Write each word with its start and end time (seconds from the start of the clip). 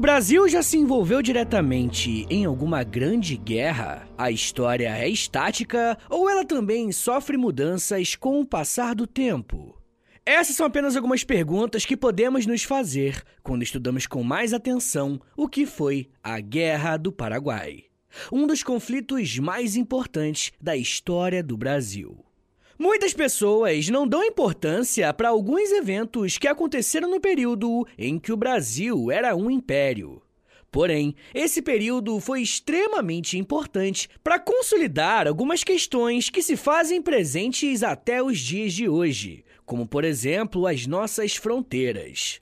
Brasil 0.00 0.48
já 0.48 0.62
se 0.62 0.78
envolveu 0.78 1.20
diretamente 1.20 2.24
em 2.30 2.46
alguma 2.46 2.82
grande 2.82 3.36
guerra? 3.36 4.08
A 4.16 4.30
história 4.30 4.96
é 4.96 5.06
estática 5.06 5.98
ou 6.08 6.26
ela 6.26 6.42
também 6.42 6.90
sofre 6.90 7.36
mudanças 7.36 8.16
com 8.16 8.40
o 8.40 8.46
passar 8.46 8.94
do 8.94 9.06
tempo? 9.06 9.78
Essas 10.24 10.56
são 10.56 10.64
apenas 10.64 10.96
algumas 10.96 11.22
perguntas 11.22 11.84
que 11.84 11.98
podemos 11.98 12.46
nos 12.46 12.62
fazer 12.62 13.22
quando 13.42 13.62
estudamos 13.62 14.06
com 14.06 14.22
mais 14.22 14.54
atenção 14.54 15.20
o 15.36 15.46
que 15.46 15.66
foi 15.66 16.08
a 16.22 16.40
Guerra 16.40 16.96
do 16.96 17.12
Paraguai, 17.12 17.84
um 18.32 18.46
dos 18.46 18.62
conflitos 18.62 19.38
mais 19.38 19.76
importantes 19.76 20.50
da 20.58 20.74
história 20.74 21.42
do 21.42 21.58
Brasil. 21.58 22.24
Muitas 22.82 23.12
pessoas 23.12 23.90
não 23.90 24.08
dão 24.08 24.24
importância 24.24 25.12
para 25.12 25.28
alguns 25.28 25.70
eventos 25.70 26.38
que 26.38 26.48
aconteceram 26.48 27.10
no 27.10 27.20
período 27.20 27.86
em 27.98 28.18
que 28.18 28.32
o 28.32 28.38
Brasil 28.38 29.10
era 29.10 29.36
um 29.36 29.50
império. 29.50 30.22
Porém, 30.70 31.14
esse 31.34 31.60
período 31.60 32.18
foi 32.20 32.40
extremamente 32.40 33.36
importante 33.36 34.08
para 34.24 34.38
consolidar 34.38 35.28
algumas 35.28 35.62
questões 35.62 36.30
que 36.30 36.40
se 36.40 36.56
fazem 36.56 37.02
presentes 37.02 37.82
até 37.82 38.22
os 38.22 38.38
dias 38.38 38.72
de 38.72 38.88
hoje, 38.88 39.44
como 39.66 39.86
por 39.86 40.02
exemplo 40.02 40.66
as 40.66 40.86
nossas 40.86 41.36
fronteiras. 41.36 42.40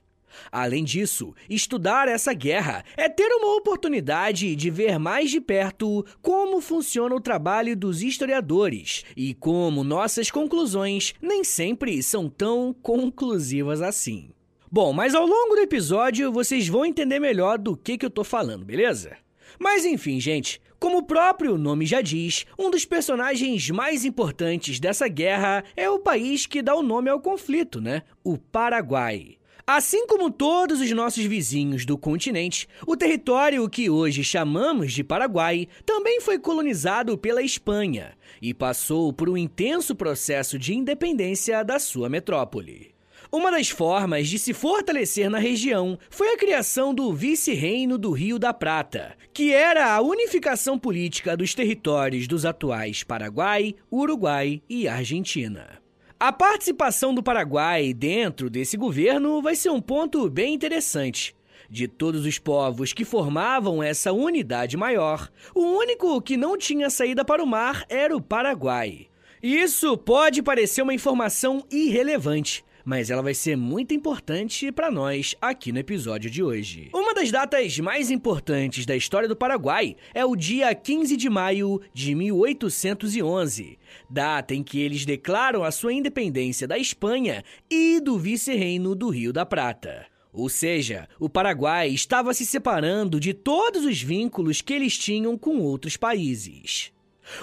Além 0.51 0.83
disso, 0.83 1.33
estudar 1.49 2.07
essa 2.07 2.33
guerra 2.33 2.83
é 2.97 3.07
ter 3.09 3.29
uma 3.31 3.55
oportunidade 3.55 4.55
de 4.55 4.69
ver 4.69 4.99
mais 4.99 5.29
de 5.31 5.39
perto 5.39 6.05
como 6.21 6.61
funciona 6.61 7.15
o 7.15 7.21
trabalho 7.21 7.75
dos 7.75 8.01
historiadores 8.01 9.03
e 9.15 9.33
como 9.33 9.83
nossas 9.83 10.29
conclusões 10.31 11.13
nem 11.21 11.43
sempre 11.43 12.01
são 12.03 12.29
tão 12.29 12.73
conclusivas 12.81 13.81
assim. 13.81 14.29
Bom, 14.71 14.93
mas 14.93 15.15
ao 15.15 15.25
longo 15.25 15.55
do 15.55 15.61
episódio 15.61 16.31
vocês 16.31 16.67
vão 16.67 16.85
entender 16.85 17.19
melhor 17.19 17.57
do 17.57 17.75
que, 17.75 17.97
que 17.97 18.05
eu 18.05 18.09
tô 18.09 18.23
falando, 18.23 18.63
beleza? 18.63 19.17
Mas 19.57 19.83
enfim, 19.83 20.19
gente, 20.19 20.61
como 20.79 20.99
o 20.99 21.03
próprio 21.03 21.57
nome 21.57 21.85
já 21.85 22.01
diz, 22.01 22.45
um 22.57 22.69
dos 22.69 22.85
personagens 22.85 23.69
mais 23.71 24.05
importantes 24.05 24.79
dessa 24.79 25.07
guerra 25.07 25.63
é 25.75 25.89
o 25.89 25.99
país 25.99 26.45
que 26.45 26.61
dá 26.61 26.75
o 26.75 26.83
nome 26.83 27.09
ao 27.09 27.19
conflito, 27.19 27.81
né? 27.81 28.03
O 28.23 28.37
Paraguai. 28.37 29.38
Assim 29.71 30.07
como 30.07 30.31
todos 30.31 30.81
os 30.81 30.91
nossos 30.93 31.23
vizinhos 31.25 31.85
do 31.85 31.95
continente, 31.95 32.67
o 32.87 32.97
território 32.97 33.69
que 33.69 33.87
hoje 33.87 34.23
chamamos 34.23 34.91
de 34.91 35.03
Paraguai 35.03 35.67
também 35.85 36.19
foi 36.19 36.39
colonizado 36.39 37.15
pela 37.15 37.43
Espanha 37.43 38.17
e 38.41 38.51
passou 38.51 39.13
por 39.13 39.29
um 39.29 39.37
intenso 39.37 39.95
processo 39.95 40.57
de 40.57 40.73
independência 40.73 41.63
da 41.63 41.77
sua 41.77 42.09
metrópole. 42.09 42.95
Uma 43.31 43.51
das 43.51 43.69
formas 43.69 44.27
de 44.27 44.39
se 44.39 44.55
fortalecer 44.55 45.29
na 45.29 45.37
região 45.37 45.99
foi 46.09 46.33
a 46.33 46.37
criação 46.37 46.91
do 46.91 47.13
Vice-Reino 47.13 47.95
do 47.95 48.09
Rio 48.09 48.39
da 48.39 48.51
Prata, 48.51 49.15
que 49.31 49.53
era 49.53 49.93
a 49.93 50.01
unificação 50.01 50.79
política 50.79 51.37
dos 51.37 51.53
territórios 51.53 52.27
dos 52.27 52.43
atuais 52.43 53.03
Paraguai, 53.03 53.75
Uruguai 53.91 54.63
e 54.67 54.87
Argentina. 54.87 55.78
A 56.21 56.33
participação 56.33 57.13
do 57.13 57.23
Paraguai 57.23 57.93
dentro 57.93 58.49
desse 58.49 58.75
governo 58.75 59.41
vai 59.41 59.55
ser 59.55 59.69
um 59.69 59.79
ponto 59.79 60.29
bem 60.29 60.53
interessante. 60.53 61.33
De 61.69 61.87
todos 61.87 62.25
os 62.25 62.37
povos 62.37 62.91
que 62.91 63.05
formavam 63.05 63.81
essa 63.81 64.11
unidade 64.11 64.75
maior, 64.75 65.31
o 65.55 65.61
único 65.61 66.21
que 66.21 66.35
não 66.35 66.57
tinha 66.57 66.89
saída 66.89 67.23
para 67.23 67.41
o 67.41 67.47
mar 67.47 67.85
era 67.87 68.13
o 68.13 68.21
Paraguai. 68.21 69.07
Isso 69.41 69.97
pode 69.97 70.43
parecer 70.43 70.81
uma 70.81 70.93
informação 70.93 71.63
irrelevante, 71.71 72.65
mas 72.89 73.11
ela 73.11 73.21
vai 73.21 73.35
ser 73.35 73.55
muito 73.55 73.93
importante 73.93 74.71
para 74.71 74.89
nós 74.89 75.35
aqui 75.39 75.71
no 75.71 75.77
episódio 75.77 76.27
de 76.27 76.41
hoje. 76.41 76.89
Uma 76.91 77.13
das 77.13 77.29
datas 77.29 77.77
mais 77.77 78.09
importantes 78.09 78.83
da 78.83 78.95
história 78.95 79.27
do 79.27 79.35
Paraguai 79.35 79.95
é 80.11 80.25
o 80.25 80.35
dia 80.35 80.73
15 80.73 81.15
de 81.15 81.29
maio 81.29 81.79
de 81.93 82.15
1811, 82.15 83.77
data 84.09 84.55
em 84.55 84.63
que 84.63 84.81
eles 84.81 85.05
declaram 85.05 85.63
a 85.63 85.69
sua 85.69 85.93
independência 85.93 86.67
da 86.67 86.79
Espanha 86.79 87.43
e 87.69 87.99
do 87.99 88.17
vice-reino 88.17 88.95
do 88.95 89.09
Rio 89.09 89.31
da 89.31 89.45
Prata. 89.45 90.07
Ou 90.33 90.49
seja, 90.49 91.07
o 91.19 91.29
Paraguai 91.29 91.89
estava 91.89 92.33
se 92.33 92.43
separando 92.43 93.19
de 93.19 93.35
todos 93.35 93.85
os 93.85 94.01
vínculos 94.01 94.61
que 94.61 94.73
eles 94.73 94.97
tinham 94.97 95.37
com 95.37 95.59
outros 95.59 95.95
países. 95.95 96.91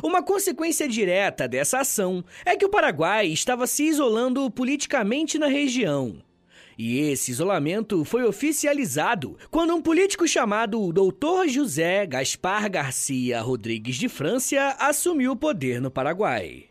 Uma 0.03 0.23
consequência 0.23 0.89
direta 0.89 1.49
dessa 1.49 1.81
ação 1.81 2.25
é 2.45 2.57
que 2.57 2.65
o 2.65 2.69
Paraguai 2.69 3.27
estava 3.27 3.67
se 3.67 3.85
isolando 3.85 4.51
politicamente 4.51 5.39
na 5.39 5.47
região. 5.47 6.23
E 6.79 6.99
esse 6.99 7.31
isolamento 7.31 8.05
foi 8.05 8.25
oficializado 8.25 9.39
quando 9.51 9.75
um 9.75 9.81
político 9.81 10.29
chamado 10.29 10.93
Dr. 10.93 11.49
José 11.49 12.05
Gaspar 12.05 12.71
Garcia 12.71 13.41
Rodrigues 13.41 13.97
de 13.97 14.09
França 14.09 14.77
assumiu 14.79 15.33
o 15.33 15.37
poder 15.37 15.81
no 15.81 15.91
Paraguai. 15.91 16.67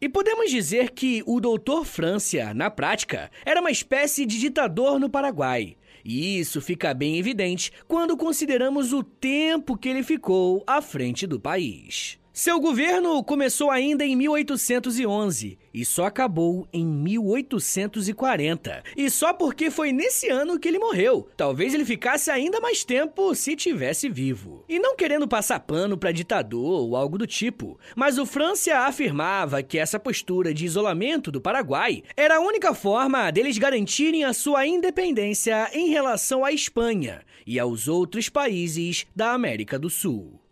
E 0.00 0.08
podemos 0.08 0.50
dizer 0.50 0.90
que 0.90 1.22
o 1.24 1.40
Doutor 1.40 1.84
França, 1.84 2.52
na 2.52 2.68
prática, 2.68 3.30
era 3.46 3.60
uma 3.60 3.70
espécie 3.70 4.26
de 4.26 4.40
ditador 4.40 4.98
no 4.98 5.08
Paraguai. 5.08 5.76
E 6.04 6.38
isso 6.38 6.60
fica 6.60 6.92
bem 6.92 7.16
evidente 7.16 7.72
quando 7.86 8.16
consideramos 8.16 8.92
o 8.92 9.02
tempo 9.02 9.78
que 9.78 9.88
ele 9.88 10.02
ficou 10.02 10.62
à 10.66 10.82
frente 10.82 11.26
do 11.26 11.40
país. 11.40 12.18
Seu 12.36 12.58
governo 12.58 13.22
começou 13.22 13.70
ainda 13.70 14.04
em 14.04 14.16
1811 14.16 15.56
e 15.72 15.84
só 15.84 16.06
acabou 16.06 16.66
em 16.72 16.84
1840. 16.84 18.82
E 18.96 19.08
só 19.08 19.32
porque 19.32 19.70
foi 19.70 19.92
nesse 19.92 20.28
ano 20.30 20.58
que 20.58 20.66
ele 20.66 20.80
morreu. 20.80 21.28
Talvez 21.36 21.72
ele 21.72 21.84
ficasse 21.84 22.32
ainda 22.32 22.58
mais 22.58 22.82
tempo 22.82 23.36
se 23.36 23.54
tivesse 23.54 24.08
vivo. 24.08 24.64
E 24.68 24.80
não 24.80 24.96
querendo 24.96 25.28
passar 25.28 25.60
pano 25.60 25.96
para 25.96 26.10
ditador 26.10 26.80
ou 26.80 26.96
algo 26.96 27.16
do 27.16 27.24
tipo, 27.24 27.78
mas 27.94 28.18
o 28.18 28.26
França 28.26 28.78
afirmava 28.78 29.62
que 29.62 29.78
essa 29.78 30.00
postura 30.00 30.52
de 30.52 30.64
isolamento 30.64 31.30
do 31.30 31.40
Paraguai 31.40 32.02
era 32.16 32.38
a 32.38 32.40
única 32.40 32.74
forma 32.74 33.30
deles 33.30 33.58
garantirem 33.58 34.24
a 34.24 34.32
sua 34.32 34.66
independência 34.66 35.70
em 35.72 35.90
relação 35.90 36.44
à 36.44 36.50
Espanha 36.50 37.22
e 37.46 37.60
aos 37.60 37.86
outros 37.86 38.28
países 38.28 39.06
da 39.14 39.34
América 39.34 39.78
do 39.78 39.88
Sul. 39.88 40.43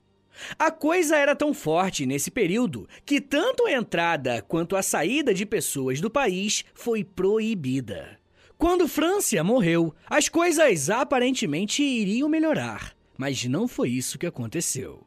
A 0.59 0.71
coisa 0.71 1.17
era 1.17 1.37
tão 1.37 1.53
forte 1.53 2.07
nesse 2.07 2.31
período 2.31 2.89
que 3.05 3.21
tanto 3.21 3.67
a 3.67 3.73
entrada 3.73 4.43
quanto 4.43 4.77
a 4.77 4.83
saída 4.83 5.33
de 5.33 5.47
pessoas 5.47 6.01
do 6.01 6.11
país 6.11 6.65
foi 6.75 7.05
proibida. 7.05 8.19
Quando 8.59 8.87
França 8.87 9.43
morreu, 9.43 9.95
as 10.09 10.29
coisas 10.29 10.89
aparentemente 10.89 11.83
iriam 11.83 12.29
melhorar, 12.29 12.95
mas 13.19 13.45
não 13.45 13.67
foi 13.67 13.91
isso 13.91 14.19
que 14.19 14.27
aconteceu. 14.27 15.07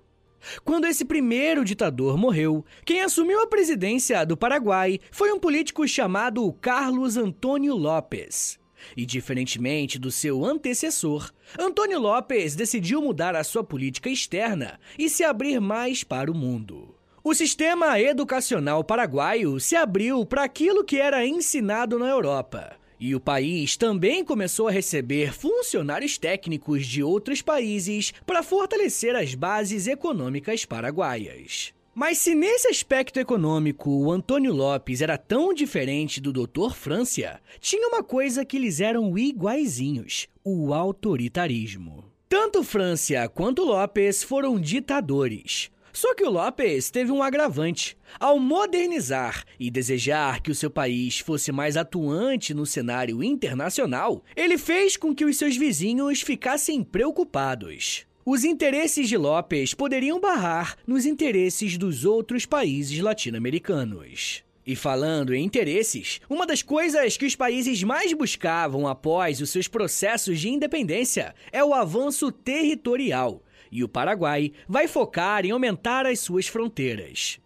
Quando 0.64 0.86
esse 0.86 1.06
primeiro 1.06 1.64
ditador 1.64 2.18
morreu, 2.18 2.66
quem 2.86 3.02
assumiu 3.02 3.42
a 3.42 3.48
presidência 3.48 4.26
do 4.26 4.38
Paraguai 4.38 5.00
foi 5.12 5.32
um 5.32 5.40
político 5.40 5.88
chamado 5.88 6.52
Carlos 6.54 7.18
Antônio 7.18 7.76
Lopes. 7.76 8.60
E 8.96 9.06
diferentemente 9.06 10.00
do 10.00 10.12
seu 10.12 10.44
antecessor, 10.44 11.32
Antônio 11.60 12.00
Lopes 12.00 12.56
decidiu 12.56 13.02
mudar 13.02 13.36
a 13.36 13.44
sua 13.44 13.64
política 13.64 14.10
externa 14.10 14.80
e 14.98 15.10
se 15.10 15.24
abrir 15.24 15.60
mais 15.60 16.04
para 16.04 16.32
o 16.32 16.36
mundo. 16.36 16.96
O 17.24 17.34
sistema 17.34 18.00
educacional 18.00 18.84
paraguaio 18.84 19.60
se 19.60 19.76
abriu 19.76 20.26
para 20.26 20.44
aquilo 20.44 20.84
que 20.84 20.98
era 20.98 21.26
ensinado 21.26 21.98
na 21.98 22.08
Europa. 22.08 22.78
E 23.00 23.14
o 23.14 23.20
país 23.20 23.76
também 23.76 24.24
começou 24.24 24.68
a 24.68 24.72
receber 24.72 25.34
funcionários 25.34 26.18
técnicos 26.18 26.86
de 26.86 27.04
outros 27.04 27.42
países 27.42 28.14
para 28.26 28.42
fortalecer 28.42 29.16
as 29.16 29.36
bases 29.36 29.86
econômicas 29.86 30.66
paraguaias. 30.66 31.75
Mas 31.96 32.18
se 32.18 32.36
nesse 32.36 32.68
aspecto 32.68 33.22
econômico 33.22 33.90
o 33.90 34.12
Antônio 34.12 34.54
Lopes 34.54 35.00
era 35.00 35.18
tão 35.18 35.54
diferente 35.54 36.20
do 36.20 36.34
Dr. 36.34 36.74
Francia, 36.74 37.40
tinha 37.62 37.88
uma 37.88 38.04
coisa 38.04 38.44
que 38.44 38.58
eles 38.58 38.82
eram 38.82 39.18
iguaizinhos: 39.18 40.28
o 40.44 40.74
autoritarismo. 40.74 42.04
Tanto 42.28 42.64
Francia 42.64 43.30
quanto 43.30 43.64
Lopes 43.64 44.24
foram 44.24 44.60
ditadores. 44.60 45.72
Só 45.94 46.14
que 46.14 46.26
o 46.26 46.30
Lopes 46.30 46.92
teve 46.92 47.14
um 47.14 47.24
agravante. 47.24 47.98
Ao 48.20 48.38
modernizar 48.38 49.46
e 49.58 49.72
desejar 49.72 50.42
que 50.42 50.52
o 50.52 50.56
seu 50.56 50.70
país 50.70 51.20
fosse 51.20 51.50
mais 51.54 51.78
atuante 51.78 52.54
no 52.54 52.66
cenário 52.66 53.24
internacional, 53.24 54.22
ele 54.36 54.58
fez 54.58 54.98
com 54.98 55.16
que 55.16 55.24
os 55.24 55.38
seus 55.38 55.56
vizinhos 55.56 56.20
ficassem 56.20 56.84
preocupados. 56.84 58.06
Os 58.28 58.44
interesses 58.44 59.08
de 59.08 59.16
Lopes 59.18 59.76
poderiam 59.76 60.20
barrar 60.20 60.76
nos 60.88 61.06
interesses 61.06 61.78
dos 61.78 62.06
outros 62.06 62.44
países 62.44 63.00
latino-americanos. 63.00 64.44
E 64.66 64.76
falando 64.76 65.32
em 65.32 65.46
interesses, 65.46 66.20
uma 66.28 66.48
das 66.48 66.64
coisas 66.64 67.18
que 67.18 67.26
os 67.28 67.36
países 67.36 67.84
mais 67.84 68.14
buscavam 68.14 68.88
após 68.88 69.42
os 69.42 69.52
seus 69.52 69.68
processos 69.68 70.40
de 70.40 70.50
independência 70.50 71.36
é 71.52 71.64
o 71.64 71.72
avanço 71.72 72.32
territorial. 72.32 73.44
E 73.72 73.84
o 73.84 73.88
Paraguai 73.88 74.52
vai 74.68 74.88
focar 74.88 75.46
em 75.46 75.52
aumentar 75.52 76.08
as 76.08 76.20
suas 76.20 76.48
fronteiras. 76.48 77.40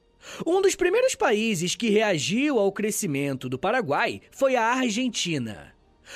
Um 0.45 0.61
dos 0.61 0.75
primeiros 0.75 1.13
países 1.13 1.75
que 1.75 1.89
reagiu 1.89 2.57
ao 2.57 2.71
crescimento 2.71 3.49
do 3.49 3.59
Paraguai 3.59 4.21
foi 4.31 4.55
a 4.55 4.63
Argentina. 4.63 5.73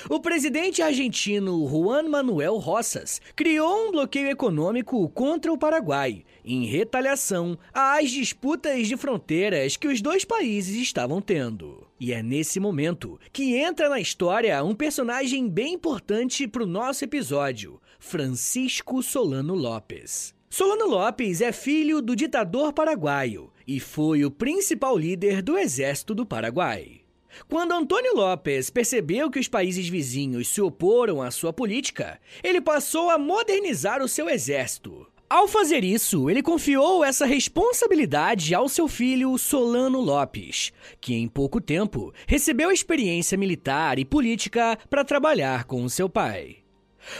O 0.09 0.19
presidente 0.19 0.81
argentino 0.81 1.67
Juan 1.67 2.03
Manuel 2.09 2.57
Rosas 2.57 3.21
criou 3.35 3.87
um 3.87 3.91
bloqueio 3.91 4.29
econômico 4.29 5.07
contra 5.09 5.51
o 5.51 5.57
Paraguai, 5.57 6.23
em 6.43 6.65
retaliação 6.65 7.57
às 7.73 8.11
disputas 8.11 8.87
de 8.87 8.97
fronteiras 8.97 9.77
que 9.77 9.87
os 9.87 10.01
dois 10.01 10.25
países 10.25 10.75
estavam 10.75 11.21
tendo. 11.21 11.87
E 11.99 12.11
é 12.11 12.21
nesse 12.21 12.59
momento 12.59 13.19
que 13.31 13.55
entra 13.55 13.87
na 13.87 13.99
história 13.99 14.63
um 14.63 14.75
personagem 14.75 15.47
bem 15.47 15.73
importante 15.73 16.47
para 16.47 16.63
o 16.63 16.67
nosso 16.67 17.03
episódio, 17.05 17.81
Francisco 17.99 19.01
Solano 19.01 19.55
Lopes. 19.55 20.33
Solano 20.49 20.85
Lopes 20.85 21.41
é 21.41 21.51
filho 21.51 22.01
do 22.01 22.15
ditador 22.15 22.73
paraguaio 22.73 23.51
e 23.65 23.79
foi 23.79 24.25
o 24.25 24.29
principal 24.29 24.97
líder 24.97 25.41
do 25.41 25.57
exército 25.57 26.13
do 26.13 26.25
Paraguai. 26.25 27.02
Quando 27.47 27.73
Antônio 27.73 28.15
Lopes 28.15 28.69
percebeu 28.69 29.29
que 29.29 29.39
os 29.39 29.47
países 29.47 29.87
vizinhos 29.87 30.47
se 30.47 30.61
oporam 30.61 31.21
à 31.21 31.31
sua 31.31 31.53
política, 31.53 32.19
ele 32.43 32.61
passou 32.61 33.09
a 33.09 33.17
modernizar 33.17 34.01
o 34.01 34.07
seu 34.07 34.29
exército. 34.29 35.07
Ao 35.29 35.47
fazer 35.47 35.83
isso, 35.83 36.29
ele 36.29 36.43
confiou 36.43 37.03
essa 37.03 37.25
responsabilidade 37.25 38.53
ao 38.53 38.69
seu 38.69 38.87
filho 38.87 39.35
Solano 39.37 39.99
Lopes, 39.99 40.71
que 41.01 41.15
em 41.15 41.27
pouco 41.27 41.59
tempo 41.59 42.13
recebeu 42.27 42.71
experiência 42.71 43.37
militar 43.37 43.97
e 43.97 44.05
política 44.05 44.77
para 44.89 45.03
trabalhar 45.03 45.63
com 45.63 45.89
seu 45.89 46.07
pai. 46.07 46.57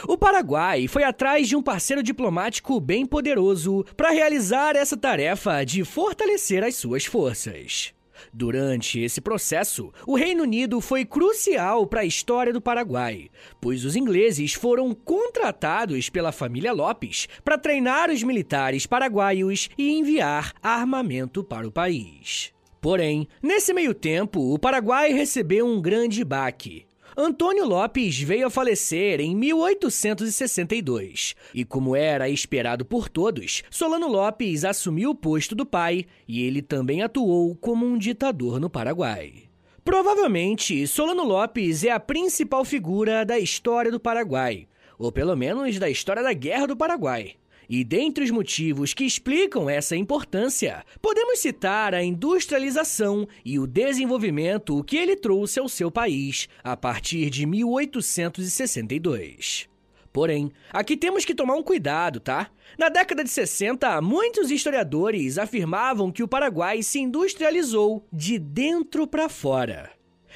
O 0.06 0.16
Paraguai 0.16 0.86
foi 0.86 1.02
atrás 1.02 1.48
de 1.48 1.56
um 1.56 1.62
parceiro 1.62 2.02
diplomático 2.02 2.80
bem 2.80 3.04
poderoso 3.04 3.84
para 3.96 4.10
realizar 4.10 4.76
essa 4.76 4.96
tarefa 4.96 5.64
de 5.64 5.84
fortalecer 5.84 6.62
as 6.62 6.76
suas 6.76 7.04
forças. 7.04 7.93
Durante 8.32 9.00
esse 9.00 9.20
processo, 9.20 9.92
o 10.06 10.16
Reino 10.16 10.42
Unido 10.42 10.80
foi 10.80 11.04
crucial 11.04 11.86
para 11.86 12.00
a 12.00 12.04
história 12.04 12.52
do 12.52 12.60
Paraguai, 12.60 13.28
pois 13.60 13.84
os 13.84 13.96
ingleses 13.96 14.54
foram 14.54 14.94
contratados 14.94 16.08
pela 16.08 16.32
família 16.32 16.72
Lopes 16.72 17.28
para 17.44 17.58
treinar 17.58 18.10
os 18.10 18.22
militares 18.22 18.86
paraguaios 18.86 19.68
e 19.76 19.92
enviar 19.92 20.52
armamento 20.62 21.44
para 21.44 21.66
o 21.66 21.72
país. 21.72 22.52
Porém, 22.80 23.26
nesse 23.42 23.72
meio 23.72 23.94
tempo, 23.94 24.52
o 24.52 24.58
Paraguai 24.58 25.12
recebeu 25.12 25.66
um 25.66 25.80
grande 25.80 26.22
baque. 26.22 26.86
Antônio 27.16 27.64
Lopes 27.64 28.20
veio 28.20 28.48
a 28.48 28.50
falecer 28.50 29.20
em 29.20 29.36
1862 29.36 31.36
e, 31.54 31.64
como 31.64 31.94
era 31.94 32.28
esperado 32.28 32.84
por 32.84 33.08
todos, 33.08 33.62
Solano 33.70 34.08
Lopes 34.08 34.64
assumiu 34.64 35.10
o 35.10 35.14
posto 35.14 35.54
do 35.54 35.64
pai 35.64 36.06
e 36.26 36.42
ele 36.42 36.60
também 36.60 37.02
atuou 37.02 37.54
como 37.54 37.86
um 37.86 37.96
ditador 37.96 38.58
no 38.58 38.68
Paraguai. 38.68 39.44
Provavelmente, 39.84 40.86
Solano 40.88 41.22
Lopes 41.22 41.84
é 41.84 41.90
a 41.90 42.00
principal 42.00 42.64
figura 42.64 43.24
da 43.24 43.38
história 43.38 43.92
do 43.92 44.00
Paraguai, 44.00 44.66
ou 44.98 45.12
pelo 45.12 45.36
menos 45.36 45.78
da 45.78 45.88
história 45.88 46.22
da 46.22 46.32
Guerra 46.32 46.66
do 46.66 46.76
Paraguai. 46.76 47.36
E 47.68 47.84
dentre 47.84 48.24
os 48.24 48.30
motivos 48.30 48.94
que 48.94 49.04
explicam 49.04 49.68
essa 49.70 49.96
importância, 49.96 50.84
podemos 51.00 51.38
citar 51.38 51.94
a 51.94 52.02
industrialização 52.02 53.28
e 53.44 53.56
o 53.58 53.66
desenvolvimento 53.66 54.82
que 54.84 54.96
ele 54.96 55.16
trouxe 55.16 55.58
ao 55.58 55.68
seu 55.68 55.90
país 55.90 56.48
a 56.62 56.76
partir 56.76 57.28
de 57.30 57.46
1862. 57.46 59.68
Porém, 60.12 60.52
aqui 60.72 60.96
temos 60.96 61.24
que 61.24 61.34
tomar 61.34 61.56
um 61.56 61.62
cuidado, 61.62 62.20
tá? 62.20 62.48
Na 62.78 62.88
década 62.88 63.24
de 63.24 63.30
60, 63.30 64.00
muitos 64.00 64.48
historiadores 64.48 65.38
afirmavam 65.38 66.12
que 66.12 66.22
o 66.22 66.28
Paraguai 66.28 66.84
se 66.84 67.00
industrializou 67.00 68.06
de 68.12 68.38
dentro 68.38 69.08
para 69.08 69.28
fora. 69.28 69.90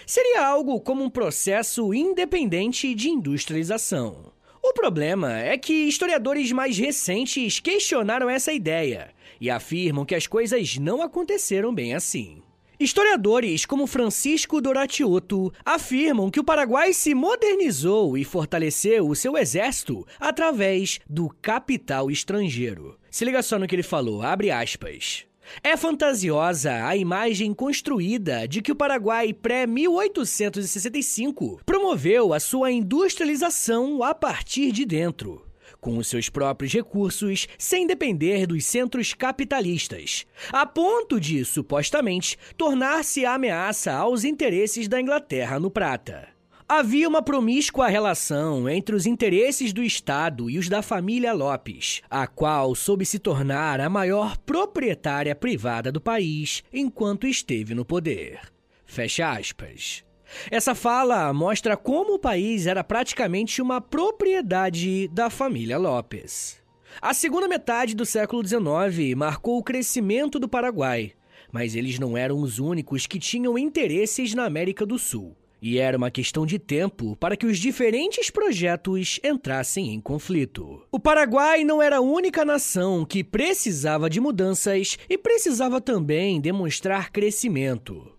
Seria 0.05 0.45
algo 0.45 0.81
como 0.81 1.05
um 1.05 1.11
processo 1.11 1.95
independente 1.95 2.93
de 2.93 3.09
industrialização. 3.09 4.33
O 4.69 4.75
problema 4.75 5.39
é 5.39 5.57
que 5.57 5.73
historiadores 5.73 6.53
mais 6.53 6.77
recentes 6.77 7.59
questionaram 7.59 8.29
essa 8.29 8.53
ideia 8.53 9.09
e 9.41 9.49
afirmam 9.49 10.05
que 10.05 10.15
as 10.15 10.27
coisas 10.27 10.77
não 10.77 11.01
aconteceram 11.01 11.75
bem 11.75 11.95
assim. 11.95 12.43
Historiadores 12.79 13.65
como 13.65 13.87
Francisco 13.87 14.61
Doratiotto 14.61 15.51
afirmam 15.65 16.31
que 16.31 16.39
o 16.39 16.45
Paraguai 16.45 16.93
se 16.93 17.15
modernizou 17.15 18.19
e 18.19 18.25
fortaleceu 18.25 19.09
o 19.09 19.17
seu 19.17 19.39
exército 19.39 20.07
através 20.21 21.01
do 21.09 21.31
capital 21.41 22.11
estrangeiro. 22.11 22.99
Se 23.11 23.25
liga 23.25 23.43
só 23.43 23.59
no 23.59 23.67
que 23.67 23.75
ele 23.75 23.83
falou, 23.83 24.21
abre 24.21 24.51
aspas. 24.51 25.25
É 25.63 25.77
fantasiosa 25.77 26.87
a 26.87 26.97
imagem 26.97 27.55
construída 27.55 28.49
de 28.49 28.63
que 28.63 28.73
o 28.73 28.77
Paraguai 28.77 29.33
pré-1865 29.33 31.61
promoveu 31.65 32.33
a 32.33 32.41
sua 32.41 32.71
industrialização 32.71 34.03
a 34.03 34.15
partir 34.15 34.73
de 34.73 34.85
dentro 34.85 35.49
com 35.81 35.97
os 35.97 36.09
seus 36.09 36.29
próprios 36.29 36.73
recursos, 36.73 37.47
sem 37.57 37.87
depender 37.87 38.47
dos 38.47 38.65
centros 38.65 39.15
capitalistas, 39.15 40.27
a 40.53 40.67
ponto 40.67 41.21
de, 41.21 41.45
supostamente, 41.45 42.37
tornar-se 42.57 43.25
ameaça 43.25 43.93
aos 43.93 44.25
interesses 44.25 44.89
da 44.89 45.01
Inglaterra 45.01 45.61
no 45.61 45.71
Prata. 45.71 46.38
Havia 46.71 47.09
uma 47.09 47.23
promíscua 47.23 47.89
relação 47.89 48.69
entre 48.69 48.95
os 48.95 49.07
interesses 49.07 49.73
do 49.73 49.83
Estado 49.83 50.51
e 50.51 50.59
os 50.59 50.69
da 50.69 50.83
família 50.83 51.33
Lopes, 51.33 52.03
a 52.11 52.27
qual 52.27 52.75
soube 52.75 53.07
se 53.07 53.19
tornar 53.19 53.81
a 53.81 53.89
maior 53.89 54.37
proprietária 54.37 55.35
privada 55.35 55.91
do 55.91 55.99
país 55.99 56.63
enquanto 56.71 57.27
esteve 57.27 57.75
no 57.75 57.87
poder. 57.87 58.53
Fecha 58.85 59.31
aspas. 59.31 60.05
Essa 60.51 60.75
fala 60.75 61.33
mostra 61.33 61.75
como 61.75 62.17
o 62.17 62.19
país 62.19 62.67
era 62.67 62.85
praticamente 62.85 63.63
uma 63.63 63.81
propriedade 63.81 65.09
da 65.09 65.31
família 65.31 65.79
Lopes. 65.79 66.61
A 67.01 67.15
segunda 67.15 67.49
metade 67.49 67.97
do 67.97 68.05
século 68.05 68.47
XIX 68.47 69.15
marcou 69.17 69.57
o 69.57 69.65
crescimento 69.65 70.39
do 70.39 70.47
Paraguai, 70.47 71.13
mas 71.51 71.75
eles 71.75 71.99
não 71.99 72.15
eram 72.15 72.43
os 72.43 72.59
únicos 72.59 73.07
que 73.07 73.19
tinham 73.19 73.57
interesses 73.57 74.35
na 74.35 74.45
América 74.45 74.85
do 74.85 74.99
Sul. 74.99 75.35
E 75.61 75.79
era 75.79 75.97
uma 75.97 76.11
questão 76.11 76.47
de 76.47 76.59
tempo 76.59 77.17
para 77.17 77.37
que 77.37 77.47
os 77.47 77.59
diferentes 77.59 78.31
projetos 78.31 79.19
entrassem 79.25 79.93
em 79.93 80.01
conflito. 80.01 80.83
O 80.91 81.01
Paraguai 81.01 81.65
não 81.65 81.83
era 81.83 81.97
a 81.97 82.01
única 82.01 82.45
nação 82.45 83.05
que 83.05 83.25
precisava 83.25 84.09
de 84.09 84.21
mudanças 84.21 84.97
e 85.09 85.19
precisava 85.19 85.81
também 85.81 86.41
demonstrar 86.41 87.11
crescimento. 87.11 88.13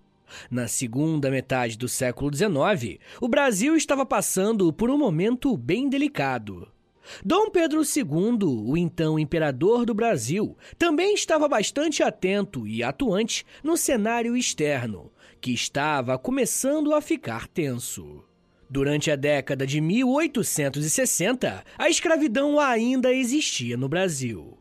Na 0.51 0.67
segunda 0.67 1.31
metade 1.31 1.77
do 1.77 1.87
século 1.87 2.29
XIX, 2.33 2.99
o 3.21 3.27
Brasil 3.27 3.75
estava 3.75 4.05
passando 4.05 4.71
por 4.71 4.89
um 4.89 4.97
momento 4.97 5.55
bem 5.55 5.89
delicado. 5.89 6.67
Dom 7.25 7.49
Pedro 7.49 7.81
II, 7.81 8.43
o 8.43 8.77
então 8.77 9.17
imperador 9.17 9.85
do 9.85 9.93
Brasil, 9.93 10.55
também 10.77 11.13
estava 11.13 11.47
bastante 11.47 12.03
atento 12.03 12.67
e 12.67 12.83
atuante 12.83 13.45
no 13.63 13.75
cenário 13.75 14.37
externo, 14.37 15.11
que 15.41 15.53
estava 15.53 16.17
começando 16.17 16.93
a 16.93 17.01
ficar 17.01 17.47
tenso. 17.47 18.23
Durante 18.69 19.09
a 19.09 19.15
década 19.15 19.65
de 19.65 19.81
1860, 19.81 21.63
a 21.77 21.89
escravidão 21.89 22.59
ainda 22.59 23.11
existia 23.11 23.75
no 23.75 23.89
Brasil. 23.89 24.58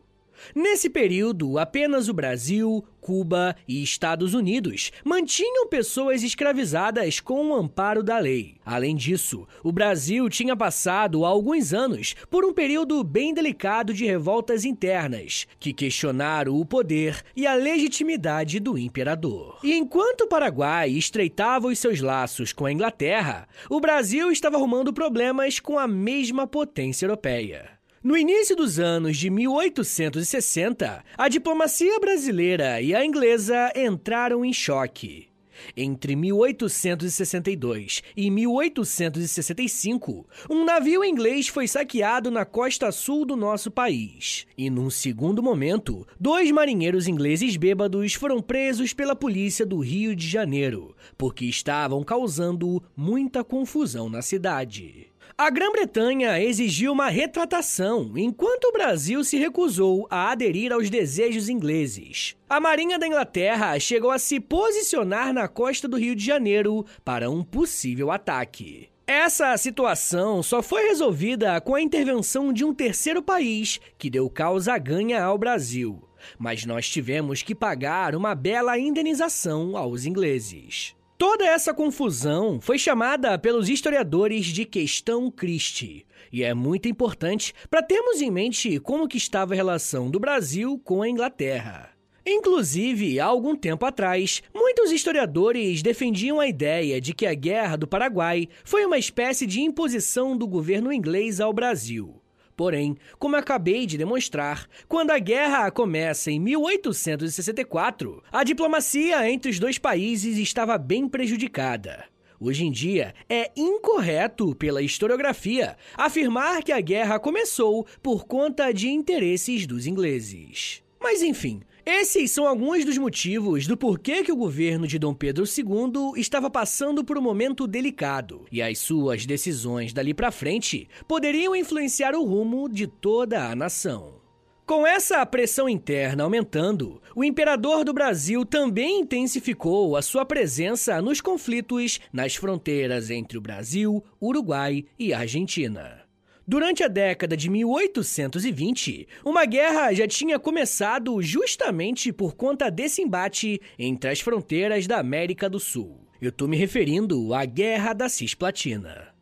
Nesse 0.55 0.89
período, 0.89 1.57
apenas 1.57 2.07
o 2.07 2.13
Brasil, 2.13 2.83
Cuba 2.99 3.55
e 3.67 3.81
Estados 3.81 4.33
Unidos 4.33 4.91
mantinham 5.03 5.67
pessoas 5.67 6.21
escravizadas 6.21 7.19
com 7.19 7.47
o 7.47 7.55
amparo 7.55 8.03
da 8.03 8.19
lei. 8.19 8.57
Além 8.65 8.95
disso, 8.95 9.47
o 9.63 9.71
Brasil 9.71 10.29
tinha 10.29 10.55
passado 10.55 11.25
há 11.25 11.29
alguns 11.29 11.73
anos 11.73 12.15
por 12.29 12.45
um 12.45 12.53
período 12.53 13.03
bem 13.03 13.33
delicado 13.33 13.93
de 13.93 14.05
revoltas 14.05 14.65
internas, 14.65 15.47
que 15.59 15.73
questionaram 15.73 16.55
o 16.55 16.65
poder 16.65 17.23
e 17.35 17.47
a 17.47 17.55
legitimidade 17.55 18.59
do 18.59 18.77
imperador. 18.77 19.57
E 19.63 19.73
enquanto 19.73 20.21
o 20.21 20.27
Paraguai 20.27 20.89
estreitava 20.89 21.67
os 21.67 21.79
seus 21.79 22.01
laços 22.01 22.53
com 22.53 22.65
a 22.65 22.71
Inglaterra, 22.71 23.47
o 23.69 23.79
Brasil 23.79 24.31
estava 24.31 24.57
arrumando 24.57 24.93
problemas 24.93 25.59
com 25.59 25.79
a 25.79 25.87
mesma 25.87 26.45
potência 26.45 27.05
europeia. 27.05 27.78
No 28.01 28.15
início 28.15 28.55
dos 28.55 28.79
anos 28.79 29.17
de 29.17 29.29
1860, 29.29 31.03
a 31.17 31.27
diplomacia 31.27 31.99
brasileira 31.99 32.81
e 32.81 32.95
a 32.95 33.03
inglesa 33.03 33.73
entraram 33.75 34.45
em 34.45 34.53
choque. 34.53 35.27
Entre 35.75 36.15
1862 36.15 38.01
e 38.15 38.31
1865, 38.31 40.25
um 40.49 40.63
navio 40.63 41.03
inglês 41.03 41.49
foi 41.49 41.67
saqueado 41.67 42.31
na 42.31 42.45
costa 42.45 42.89
sul 42.89 43.25
do 43.25 43.35
nosso 43.35 43.69
país. 43.69 44.47
E 44.57 44.69
num 44.69 44.89
segundo 44.89 45.43
momento, 45.43 46.07
dois 46.17 46.49
marinheiros 46.51 47.05
ingleses 47.05 47.57
bêbados 47.57 48.13
foram 48.13 48.41
presos 48.41 48.93
pela 48.93 49.13
polícia 49.13 49.65
do 49.65 49.79
Rio 49.79 50.15
de 50.15 50.25
Janeiro, 50.25 50.95
porque 51.17 51.43
estavam 51.43 52.01
causando 52.01 52.81
muita 52.95 53.43
confusão 53.43 54.09
na 54.09 54.21
cidade. 54.21 55.08
A 55.39 55.49
Grã-Bretanha 55.49 56.37
exigiu 56.43 56.91
uma 56.91 57.07
retratação, 57.07 58.11
enquanto 58.17 58.65
o 58.65 58.71
Brasil 58.73 59.23
se 59.23 59.37
recusou 59.37 60.05
a 60.09 60.31
aderir 60.31 60.73
aos 60.73 60.89
desejos 60.89 61.47
ingleses. 61.47 62.35
A 62.49 62.59
Marinha 62.59 62.99
da 62.99 63.07
Inglaterra 63.07 63.79
chegou 63.79 64.11
a 64.11 64.19
se 64.19 64.37
posicionar 64.37 65.31
na 65.31 65.47
costa 65.47 65.87
do 65.87 65.95
Rio 65.95 66.13
de 66.13 66.25
Janeiro 66.25 66.85
para 67.05 67.29
um 67.29 67.41
possível 67.41 68.11
ataque. 68.11 68.89
Essa 69.07 69.55
situação 69.55 70.43
só 70.43 70.61
foi 70.61 70.89
resolvida 70.89 71.61
com 71.61 71.73
a 71.73 71.81
intervenção 71.81 72.51
de 72.51 72.65
um 72.65 72.73
terceiro 72.73 73.23
país 73.23 73.79
que 73.97 74.09
deu 74.09 74.29
causa 74.29 74.77
ganha 74.77 75.23
ao 75.23 75.37
Brasil. 75.37 76.03
Mas 76.37 76.65
nós 76.65 76.89
tivemos 76.89 77.41
que 77.41 77.55
pagar 77.55 78.13
uma 78.13 78.35
bela 78.35 78.77
indenização 78.77 79.77
aos 79.77 80.05
ingleses. 80.05 80.98
Toda 81.19 81.43
essa 81.43 81.73
confusão 81.73 82.61
foi 82.61 82.79
chamada 82.79 83.37
pelos 83.37 83.67
historiadores 83.67 84.45
de 84.45 84.63
questão 84.63 85.29
Christie, 85.29 86.05
e 86.31 86.45
é 86.45 86.53
muito 86.53 86.87
importante 86.87 87.53
para 87.69 87.83
termos 87.83 88.21
em 88.21 88.31
mente 88.31 88.79
como 88.79 89.05
que 89.05 89.17
estava 89.17 89.53
a 89.53 89.57
relação 89.57 90.09
do 90.09 90.17
Brasil 90.17 90.79
com 90.81 91.01
a 91.01 91.09
Inglaterra. 91.09 91.89
Inclusive, 92.25 93.19
há 93.19 93.25
algum 93.25 93.53
tempo 93.53 93.85
atrás, 93.85 94.41
muitos 94.55 94.93
historiadores 94.93 95.81
defendiam 95.81 96.39
a 96.39 96.47
ideia 96.47 97.01
de 97.01 97.13
que 97.13 97.25
a 97.25 97.33
Guerra 97.33 97.75
do 97.75 97.85
Paraguai 97.85 98.47
foi 98.63 98.85
uma 98.85 98.97
espécie 98.97 99.45
de 99.45 99.59
imposição 99.59 100.37
do 100.37 100.47
governo 100.47 100.89
inglês 100.89 101.41
ao 101.41 101.51
Brasil. 101.51 102.18
Porém, 102.59 102.97
como 103.17 103.37
acabei 103.37 103.85
de 103.85 103.97
demonstrar, 103.97 104.67
quando 104.85 105.11
a 105.11 105.17
guerra 105.17 105.71
começa 105.71 106.29
em 106.29 106.41
1864, 106.41 108.21
a 108.29 108.43
diplomacia 108.43 109.31
entre 109.31 109.49
os 109.49 109.59
dois 109.59 109.77
países 109.77 110.37
estava 110.37 110.77
bem 110.77 111.07
prejudicada. 111.07 112.03
Hoje 112.37 112.65
em 112.65 112.71
dia, 112.73 113.15
é 113.29 113.49
incorreto 113.55 114.53
pela 114.55 114.81
historiografia 114.81 115.77
afirmar 115.95 116.61
que 116.61 116.73
a 116.73 116.81
guerra 116.81 117.17
começou 117.17 117.87
por 118.03 118.25
conta 118.25 118.73
de 118.73 118.89
interesses 118.89 119.65
dos 119.65 119.87
ingleses. 119.87 120.83
Mas 120.99 121.21
enfim, 121.23 121.61
esses 121.89 122.29
são 122.29 122.47
alguns 122.47 122.85
dos 122.85 122.97
motivos 122.97 123.65
do 123.65 123.75
porquê 123.75 124.23
que 124.23 124.31
o 124.31 124.35
governo 124.35 124.85
de 124.85 124.99
Dom 124.99 125.13
Pedro 125.13 125.43
II 125.43 126.19
estava 126.21 126.49
passando 126.49 127.03
por 127.03 127.17
um 127.17 127.21
momento 127.21 127.65
delicado, 127.65 128.45
e 128.51 128.61
as 128.61 128.77
suas 128.77 129.25
decisões 129.25 129.91
dali 129.91 130.13
para 130.13 130.31
frente 130.31 130.87
poderiam 131.07 131.55
influenciar 131.55 132.13
o 132.13 132.23
rumo 132.23 132.69
de 132.69 132.85
toda 132.85 133.49
a 133.49 133.55
nação. 133.55 134.19
Com 134.67 134.85
essa 134.85 135.25
pressão 135.25 135.67
interna 135.67 136.23
aumentando, 136.23 137.01
o 137.15 137.23
imperador 137.23 137.83
do 137.83 137.91
Brasil 137.91 138.45
também 138.45 138.99
intensificou 138.99 139.97
a 139.97 140.01
sua 140.03 140.23
presença 140.23 141.01
nos 141.01 141.19
conflitos 141.19 141.99
nas 142.13 142.35
fronteiras 142.35 143.09
entre 143.09 143.35
o 143.35 143.41
Brasil, 143.41 144.03
Uruguai 144.21 144.85
e 144.99 145.11
Argentina. 145.11 146.08
Durante 146.51 146.83
a 146.83 146.87
década 146.87 147.37
de 147.37 147.47
1820, 147.47 149.07
uma 149.23 149.45
guerra 149.45 149.93
já 149.93 150.07
tinha 150.07 150.39
começado 150.39 151.21
justamente 151.21 152.11
por 152.11 152.35
conta 152.35 152.71
desse 152.71 153.03
embate 153.03 153.61
entre 153.77 154.09
as 154.09 154.19
fronteiras 154.19 154.87
da 154.87 154.97
América 154.97 155.47
do 155.47 155.59
Sul. 155.59 156.07
Eu 156.19 156.29
estou 156.29 156.47
me 156.47 156.57
referindo 156.57 157.35
à 157.35 157.45
Guerra 157.45 157.93
da 157.93 158.09
Cisplatina. 158.09 159.13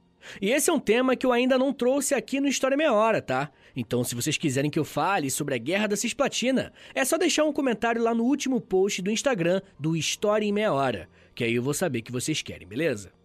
E 0.42 0.52
esse 0.52 0.70
é 0.70 0.74
um 0.74 0.80
tema 0.80 1.18
que 1.18 1.26
eu 1.26 1.34
ainda 1.34 1.58
não 1.58 1.74
trouxe 1.74 2.16
aqui 2.16 2.40
no 2.40 2.48
História 2.48 2.78
Meia 2.78 2.94
Hora, 2.94 3.22
tá? 3.22 3.52
Então, 3.76 4.06
se 4.06 4.16
vocês 4.16 4.38
quiserem 4.38 4.72
que 4.72 4.80
eu 4.80 4.86
fale 4.86 5.30
sobre 5.30 5.54
a 5.54 5.58
Guerra 5.58 5.88
da 5.88 5.98
Cisplatina, 5.98 6.72
é 6.96 7.04
só 7.04 7.18
deixar 7.18 7.44
um 7.44 7.52
comentário 7.52 8.02
lá 8.02 8.16
no 8.16 8.24
último 8.24 8.62
post 8.62 9.02
do 9.02 9.12
Instagram 9.12 9.62
do 9.78 9.98
História 9.98 10.46
em 10.46 10.54
Meia 10.54 10.72
Hora, 10.72 11.10
que 11.36 11.44
aí 11.44 11.56
eu 11.56 11.62
vou 11.62 11.74
saber 11.74 12.04
que 12.04 12.12
vocês 12.12 12.42
querem, 12.42 12.66
beleza? 12.66 13.17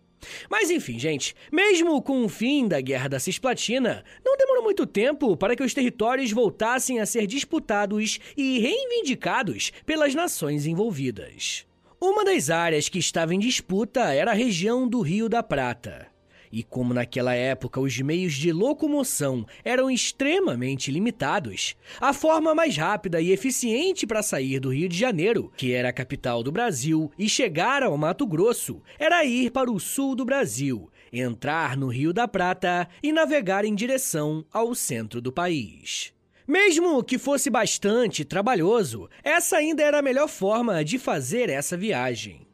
Mas 0.49 0.71
enfim, 0.71 0.99
gente, 0.99 1.35
mesmo 1.51 2.01
com 2.03 2.25
o 2.25 2.29
fim 2.29 2.69
da 2.69 2.81
Guerra 2.81 3.09
da 3.09 3.21
Cisplatina, 3.21 4.05
não 4.25 4.37
demorou 4.37 4.63
muito 4.63 4.87
tempo 4.87 5.37
para 5.37 5.57
que 5.57 5.63
os 5.63 5.75
territórios 5.75 6.31
voltassem 6.31 7.01
a 7.01 7.07
ser 7.07 7.27
disputados 7.27 8.21
e 8.37 8.59
reivindicados 8.59 9.73
pelas 9.85 10.15
nações 10.15 10.67
envolvidas. 10.67 11.67
Uma 12.01 12.25
das 12.25 12.51
áreas 12.51 12.89
que 12.89 12.99
estava 12.99 13.35
em 13.35 13.39
disputa 13.39 14.13
era 14.13 14.33
a 14.33 14.35
região 14.35 14.89
do 14.89 15.01
Rio 15.01 15.29
da 15.29 15.43
Prata. 15.43 16.12
E 16.53 16.63
como 16.63 16.93
naquela 16.93 17.35
época 17.35 17.81
os 17.81 17.99
meios 17.99 18.35
de 18.35 18.53
locomoção 18.53 19.47
eram 19.65 19.91
extremamente 19.91 20.91
limitados, 20.91 21.75
a 21.99 22.13
forma 22.13 22.55
mais 22.55 22.77
rápida 22.77 23.23
e 23.23 23.33
eficiente 23.33 24.07
para 24.07 24.23
sair 24.23 24.61
do 24.61 24.71
Rio 24.71 24.87
de 24.87 24.99
Janeiro, 24.99 25.51
que 25.57 25.73
era 25.73 25.89
a 25.89 25.93
capital 25.93 26.43
do 26.43 26.53
Brasil, 26.53 27.11
e 27.19 27.27
chegar 27.27 27.83
ao 27.83 27.97
Mato 27.97 28.27
Grosso, 28.27 28.83
era 28.99 29.25
ir 29.25 29.51
para 29.51 29.73
o 29.73 29.81
sul 29.81 30.15
do 30.15 30.27
Brasil, 30.27 30.91
entrar 31.11 31.75
no 31.75 31.89
Rio 31.89 32.13
da 32.13 32.29
Prata 32.29 32.87
e 33.03 33.13
navegar 33.13 33.65
em 33.65 33.75
direção 33.75 34.45
ao 34.53 34.75
centro 34.75 35.23
do 35.23 35.33
país. 35.33 36.13
Mesmo 36.47 37.03
que 37.03 37.19
fosse 37.19 37.49
bastante 37.49 38.27
trabalhoso, 38.27 39.09
essa 39.23 39.57
ainda 39.57 39.83
era 39.83 40.01
a 40.01 40.03
melhor 40.03 40.29
forma 40.29 40.85
de 40.85 40.99
fazer 40.99 41.49
essa 41.49 41.79
viagem. 41.79 42.47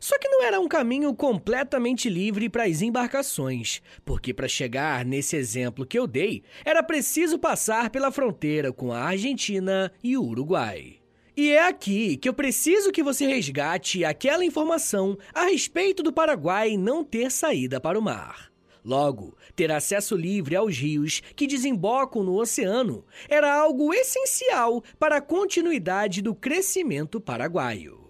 Só 0.00 0.18
que 0.18 0.28
não 0.28 0.42
era 0.42 0.60
um 0.60 0.68
caminho 0.68 1.14
completamente 1.14 2.08
livre 2.08 2.48
para 2.48 2.64
as 2.64 2.82
embarcações, 2.82 3.80
porque 4.04 4.32
para 4.34 4.48
chegar 4.48 5.04
nesse 5.04 5.36
exemplo 5.36 5.86
que 5.86 5.98
eu 5.98 6.06
dei, 6.06 6.42
era 6.64 6.82
preciso 6.82 7.38
passar 7.38 7.90
pela 7.90 8.12
fronteira 8.12 8.72
com 8.72 8.92
a 8.92 9.00
Argentina 9.00 9.92
e 10.02 10.16
o 10.16 10.22
Uruguai. 10.22 11.02
E 11.34 11.50
é 11.52 11.66
aqui 11.66 12.18
que 12.18 12.28
eu 12.28 12.34
preciso 12.34 12.92
que 12.92 13.02
você 13.02 13.26
resgate 13.26 14.04
aquela 14.04 14.44
informação 14.44 15.16
a 15.32 15.44
respeito 15.44 16.02
do 16.02 16.12
Paraguai 16.12 16.76
não 16.76 17.02
ter 17.02 17.30
saída 17.30 17.80
para 17.80 17.98
o 17.98 18.02
mar. 18.02 18.52
Logo, 18.84 19.36
ter 19.54 19.70
acesso 19.70 20.16
livre 20.16 20.56
aos 20.56 20.76
rios 20.76 21.22
que 21.36 21.46
desembocam 21.46 22.22
no 22.22 22.38
oceano 22.38 23.04
era 23.28 23.54
algo 23.54 23.94
essencial 23.94 24.82
para 24.98 25.16
a 25.16 25.20
continuidade 25.20 26.20
do 26.20 26.34
crescimento 26.34 27.20
paraguaio. 27.20 28.01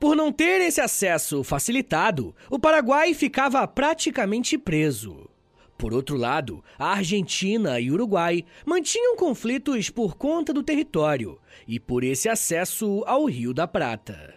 Por 0.00 0.16
não 0.16 0.32
ter 0.32 0.62
esse 0.62 0.80
acesso 0.80 1.44
facilitado, 1.44 2.34
o 2.48 2.58
Paraguai 2.58 3.12
ficava 3.12 3.68
praticamente 3.68 4.56
preso. 4.56 5.28
Por 5.76 5.92
outro 5.92 6.16
lado, 6.16 6.64
a 6.78 6.92
Argentina 6.92 7.78
e 7.78 7.90
o 7.90 7.94
Uruguai 7.94 8.42
mantinham 8.64 9.14
conflitos 9.14 9.90
por 9.90 10.16
conta 10.16 10.54
do 10.54 10.62
território 10.62 11.38
e 11.68 11.78
por 11.78 12.02
esse 12.02 12.30
acesso 12.30 13.02
ao 13.06 13.26
Rio 13.26 13.52
da 13.52 13.68
Prata. 13.68 14.34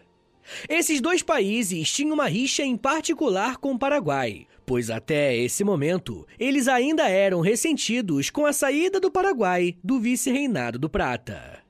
Esses 0.68 1.00
dois 1.00 1.24
países 1.24 1.90
tinham 1.90 2.14
uma 2.14 2.28
rixa 2.28 2.64
em 2.64 2.76
particular 2.76 3.56
com 3.56 3.72
o 3.72 3.80
Paraguai, 3.80 4.46
pois 4.66 4.90
até 4.90 5.34
esse 5.34 5.64
momento 5.64 6.28
eles 6.38 6.68
ainda 6.68 7.08
eram 7.08 7.40
ressentidos 7.40 8.30
com 8.30 8.46
a 8.46 8.52
saída 8.52 9.00
do 9.00 9.10
Paraguai 9.10 9.78
do 9.82 9.98
vice-reinado 9.98 10.78
do 10.78 10.90
Prata. 10.90 11.63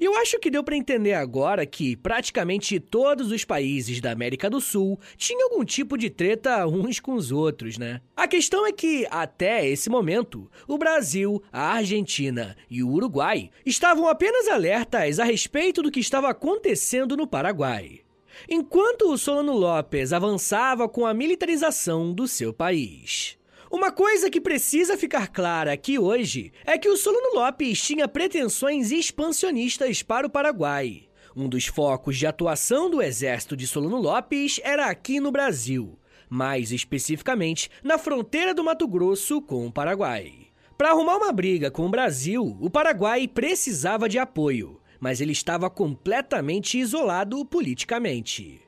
Eu 0.00 0.14
acho 0.16 0.38
que 0.38 0.50
deu 0.50 0.62
para 0.62 0.76
entender 0.76 1.14
agora 1.14 1.66
que 1.66 1.96
praticamente 1.96 2.78
todos 2.78 3.30
os 3.30 3.44
países 3.44 4.00
da 4.00 4.10
América 4.10 4.48
do 4.48 4.60
Sul 4.60 4.98
tinham 5.16 5.50
algum 5.50 5.64
tipo 5.64 5.96
de 5.96 6.10
treta 6.10 6.66
uns 6.66 7.00
com 7.00 7.14
os 7.14 7.32
outros, 7.32 7.78
né? 7.78 8.00
A 8.16 8.28
questão 8.28 8.66
é 8.66 8.72
que, 8.72 9.06
até 9.10 9.66
esse 9.68 9.90
momento, 9.90 10.50
o 10.66 10.78
Brasil, 10.78 11.42
a 11.52 11.74
Argentina 11.74 12.56
e 12.70 12.82
o 12.82 12.88
Uruguai 12.88 13.50
estavam 13.64 14.08
apenas 14.08 14.48
alertas 14.48 15.18
a 15.18 15.24
respeito 15.24 15.82
do 15.82 15.90
que 15.90 16.00
estava 16.00 16.30
acontecendo 16.30 17.16
no 17.16 17.26
Paraguai. 17.26 18.00
Enquanto 18.48 19.12
o 19.12 19.18
Solano 19.18 19.52
Lopes 19.52 20.12
avançava 20.12 20.88
com 20.88 21.06
a 21.06 21.14
militarização 21.14 22.12
do 22.12 22.26
seu 22.26 22.52
país. 22.52 23.38
Uma 23.72 23.90
coisa 23.90 24.28
que 24.28 24.38
precisa 24.38 24.98
ficar 24.98 25.28
clara 25.28 25.72
aqui 25.72 25.98
hoje 25.98 26.52
é 26.66 26.76
que 26.76 26.90
o 26.90 26.96
Solano 26.96 27.34
Lopes 27.34 27.80
tinha 27.80 28.06
pretensões 28.06 28.92
expansionistas 28.92 30.02
para 30.02 30.26
o 30.26 30.30
Paraguai. 30.30 31.08
Um 31.34 31.48
dos 31.48 31.68
focos 31.68 32.18
de 32.18 32.26
atuação 32.26 32.90
do 32.90 33.00
exército 33.00 33.56
de 33.56 33.66
Solano 33.66 33.96
Lopes 33.96 34.60
era 34.62 34.90
aqui 34.90 35.20
no 35.20 35.32
Brasil, 35.32 35.98
mais 36.28 36.70
especificamente 36.70 37.70
na 37.82 37.96
fronteira 37.96 38.52
do 38.52 38.62
Mato 38.62 38.86
Grosso 38.86 39.40
com 39.40 39.66
o 39.66 39.72
Paraguai. 39.72 40.48
Para 40.76 40.90
arrumar 40.90 41.16
uma 41.16 41.32
briga 41.32 41.70
com 41.70 41.86
o 41.86 41.90
Brasil, 41.90 42.58
o 42.60 42.68
Paraguai 42.68 43.26
precisava 43.26 44.06
de 44.06 44.18
apoio, 44.18 44.82
mas 45.00 45.18
ele 45.22 45.32
estava 45.32 45.70
completamente 45.70 46.78
isolado 46.78 47.42
politicamente. 47.46 48.60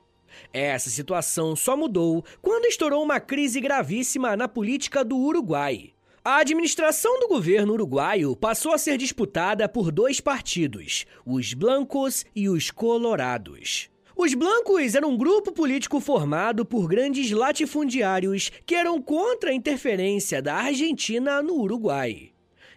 Essa 0.53 0.91
situação 0.91 1.57
só 1.57 1.77
mudou 1.77 2.25
quando 2.41 2.67
estourou 2.67 3.03
uma 3.03 3.21
crise 3.21 3.61
gravíssima 3.61 4.37
na 4.37 4.49
política 4.49 5.05
do 5.05 5.17
Uruguai. 5.17 5.95
A 6.25 6.39
administração 6.39 7.21
do 7.21 7.29
governo 7.29 7.75
uruguaio 7.75 8.35
passou 8.35 8.73
a 8.73 8.79
ser 8.79 8.97
disputada 8.97 9.69
por 9.69 9.93
dois 9.93 10.21
partidos, 10.21 11.05
os 11.27 11.53
Blancos 11.53 12.25
e 12.35 12.49
os 12.49 12.71
Colorados. 12.71 13.91
Os 14.17 14.33
Blancos 14.33 14.95
eram 14.95 15.11
um 15.11 15.17
grupo 15.19 15.53
político 15.53 16.01
formado 16.01 16.65
por 16.65 16.89
grandes 16.89 17.31
latifundiários 17.31 18.51
que 18.65 18.75
eram 18.75 19.03
contra 19.03 19.51
a 19.51 19.55
interferência 19.55 20.41
da 20.41 20.55
Argentina 20.55 21.43
no 21.43 21.57
Uruguai. 21.57 22.34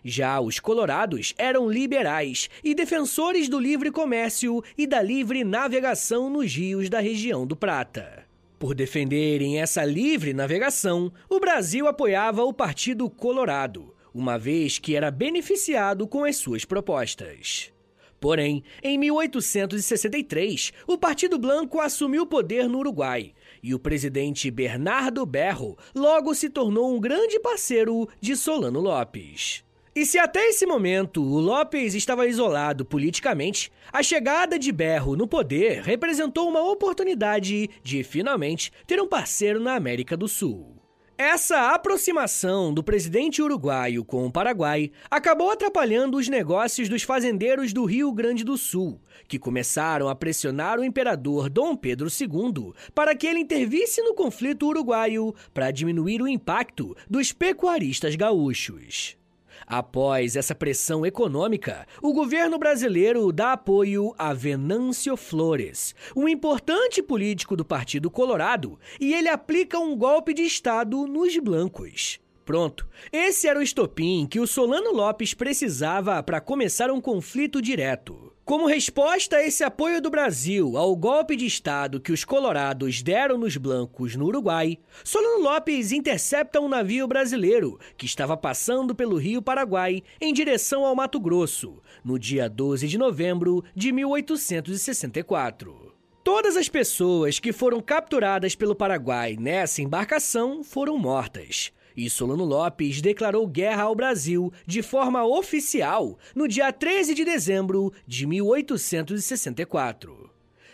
Já 0.10 0.40
os 0.40 0.58
colorados 0.58 1.34
eram 1.38 1.70
liberais 1.70 2.50
e 2.64 2.74
defensores 2.74 3.50
do 3.50 3.60
livre 3.60 3.92
comércio 3.92 4.64
e 4.78 4.88
da 4.88 5.02
livre 5.02 5.44
navegação 5.44 6.30
nos 6.30 6.56
rios 6.56 6.90
da 6.90 7.02
região 7.02 7.46
do 7.46 7.58
Prata. 7.58 8.24
Por 8.58 8.74
defenderem 8.74 9.60
essa 9.60 9.84
livre 9.84 10.34
navegação, 10.34 11.12
o 11.30 11.42
Brasil 11.42 11.88
apoiava 11.88 12.42
o 12.46 12.54
Partido 12.54 13.10
Colorado, 13.10 13.94
uma 14.14 14.40
vez 14.40 14.80
que 14.80 14.96
era 14.96 15.12
beneficiado 15.12 16.08
com 16.08 16.24
as 16.24 16.38
suas 16.38 16.64
propostas. 16.64 17.74
Porém, 18.18 18.64
em 18.82 18.98
1863, 18.98 20.72
o 20.88 20.98
Partido 20.98 21.38
Blanco 21.38 21.82
assumiu 21.82 22.24
o 22.24 22.28
poder 22.28 22.70
no 22.70 22.80
Uruguai 22.80 23.34
e 23.62 23.76
o 23.76 23.80
presidente 23.80 24.50
Bernardo 24.50 25.26
Berro 25.26 25.78
logo 25.94 26.34
se 26.34 26.50
tornou 26.50 26.96
um 26.96 27.00
grande 27.02 27.42
parceiro 27.42 28.08
de 28.22 28.38
Solano 28.38 28.80
Lopes. 28.80 29.67
E 29.98 30.06
se 30.06 30.20
até 30.20 30.50
esse 30.50 30.64
momento 30.64 31.24
o 31.24 31.40
Lopes 31.40 31.96
estava 31.96 32.28
isolado 32.28 32.86
politicamente, 32.86 33.72
a 33.92 34.04
chegada 34.04 34.60
de 34.60 34.72
Berro 34.72 35.16
no 35.16 35.28
poder 35.28 35.82
representou 35.82 36.48
uma 36.48 36.62
oportunidade 36.62 37.68
de 37.82 38.04
finalmente 38.04 38.72
ter 38.86 39.02
um 39.02 39.08
parceiro 39.08 39.60
na 39.60 39.74
América 39.74 40.16
do 40.16 40.28
Sul. 40.28 40.76
Essa 41.18 41.74
aproximação 41.74 42.72
do 42.72 42.84
presidente 42.84 43.42
uruguaio 43.42 44.06
com 44.06 44.24
o 44.24 44.32
Paraguai 44.32 44.92
acabou 45.10 45.50
atrapalhando 45.50 46.18
os 46.18 46.28
negócios 46.28 46.88
dos 46.88 47.02
fazendeiros 47.02 47.74
do 47.74 47.84
Rio 47.84 48.12
Grande 48.12 48.44
do 48.44 48.56
Sul, 48.56 49.02
que 49.28 49.40
começaram 49.40 50.10
a 50.10 50.16
pressionar 50.16 50.80
o 50.80 50.84
imperador 50.84 51.50
Dom 51.50 51.76
Pedro 51.76 52.08
II 52.08 52.72
para 52.94 53.16
que 53.16 53.26
ele 53.26 53.40
intervisse 53.40 54.00
no 54.04 54.14
conflito 54.14 54.68
uruguaio 54.68 55.34
para 55.56 55.72
diminuir 55.72 56.22
o 56.22 56.28
impacto 56.28 56.96
dos 57.10 57.32
pecuaristas 57.32 58.16
gaúchos. 58.16 59.18
Após 59.68 60.38
essa 60.38 60.56
pressão 60.56 61.06
econômica, 61.06 61.86
o 62.02 62.14
governo 62.14 62.58
brasileiro 62.58 63.34
dá 63.34 63.52
apoio 63.52 64.16
a 64.18 64.34
Venâncio 64.34 65.18
Flores, 65.18 65.94
um 66.16 66.26
importante 66.30 67.04
político 67.04 67.54
do 67.54 67.66
Partido 67.66 68.10
Colorado, 68.10 68.80
e 68.98 69.14
ele 69.14 69.28
aplica 69.28 69.78
um 69.78 69.94
golpe 69.94 70.34
de 70.34 70.44
Estado 70.44 71.06
nos 71.06 71.38
blancos. 71.38 72.18
Pronto, 72.48 72.88
esse 73.12 73.46
era 73.46 73.60
o 73.60 73.62
estopim 73.62 74.26
que 74.26 74.40
o 74.40 74.48
Solano 74.48 74.94
Lopes 74.94 75.34
precisava 75.34 76.24
para 76.24 76.40
começar 76.40 76.90
um 76.90 77.02
conflito 77.02 77.62
direto. 77.62 78.32
Como 78.46 78.66
resposta 78.66 79.36
a 79.36 79.44
esse 79.46 79.66
apoio 79.66 80.02
do 80.02 80.10
Brasil 80.10 80.78
ao 80.78 80.96
golpe 80.96 81.36
de 81.36 81.46
Estado 81.46 82.00
que 82.00 82.14
os 82.14 82.24
colorados 82.24 83.02
deram 83.02 83.38
nos 83.38 83.58
blancos 83.58 84.16
no 84.16 84.28
Uruguai, 84.28 84.78
Solano 85.04 85.44
Lopes 85.44 85.92
intercepta 85.92 86.62
um 86.62 86.70
navio 86.70 87.06
brasileiro 87.06 87.78
que 87.98 88.06
estava 88.06 88.38
passando 88.38 88.96
pelo 88.96 89.18
Rio 89.18 89.42
Paraguai 89.42 90.02
em 90.22 90.34
direção 90.34 90.86
ao 90.86 90.96
Mato 90.96 91.20
Grosso, 91.20 91.82
no 92.02 92.18
dia 92.18 92.50
12 92.50 92.88
de 92.88 92.98
novembro 92.98 93.62
de 93.76 93.92
1864. 93.92 95.88
Todas 96.24 96.56
as 96.56 96.70
pessoas 96.70 97.40
que 97.40 97.52
foram 97.52 97.82
capturadas 97.82 98.56
pelo 98.56 98.76
Paraguai 98.76 99.36
nessa 99.38 99.82
embarcação 99.82 100.64
foram 100.64 100.98
mortas, 100.98 101.74
e 101.98 102.10
Solano 102.12 102.46
Lopes 102.46 103.02
declarou 103.02 103.48
guerra 103.48 103.82
ao 103.84 103.96
Brasil 103.96 104.54
de 104.68 104.84
forma 104.84 105.26
oficial 105.26 106.20
no 106.36 106.48
dia 106.48 106.72
13 106.72 107.16
de 107.16 107.26
dezembro 107.26 107.92
de 108.06 108.28
1864. 108.28 110.30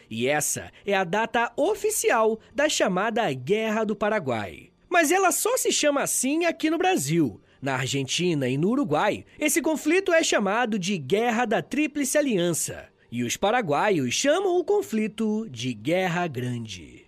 E 0.09 0.27
essa 0.27 0.69
é 0.85 0.93
a 0.93 1.05
data 1.05 1.53
oficial 1.55 2.37
da 2.53 2.67
chamada 2.67 3.31
Guerra 3.31 3.85
do 3.85 3.95
Paraguai. 3.95 4.69
Mas 4.89 5.11
ela 5.11 5.31
só 5.31 5.55
se 5.57 5.71
chama 5.71 6.01
assim 6.01 6.43
aqui 6.45 6.69
no 6.69 6.77
Brasil. 6.77 7.39
Na 7.61 7.75
Argentina 7.75 8.49
e 8.49 8.57
no 8.57 8.69
Uruguai, 8.69 9.23
esse 9.39 9.61
conflito 9.61 10.11
é 10.11 10.21
chamado 10.21 10.77
de 10.77 10.97
Guerra 10.97 11.45
da 11.45 11.61
Tríplice 11.61 12.17
Aliança. 12.17 12.89
E 13.09 13.23
os 13.23 13.37
paraguaios 13.37 14.13
chamam 14.13 14.59
o 14.59 14.65
conflito 14.65 15.47
de 15.49 15.73
Guerra 15.73 16.27
Grande. 16.27 17.03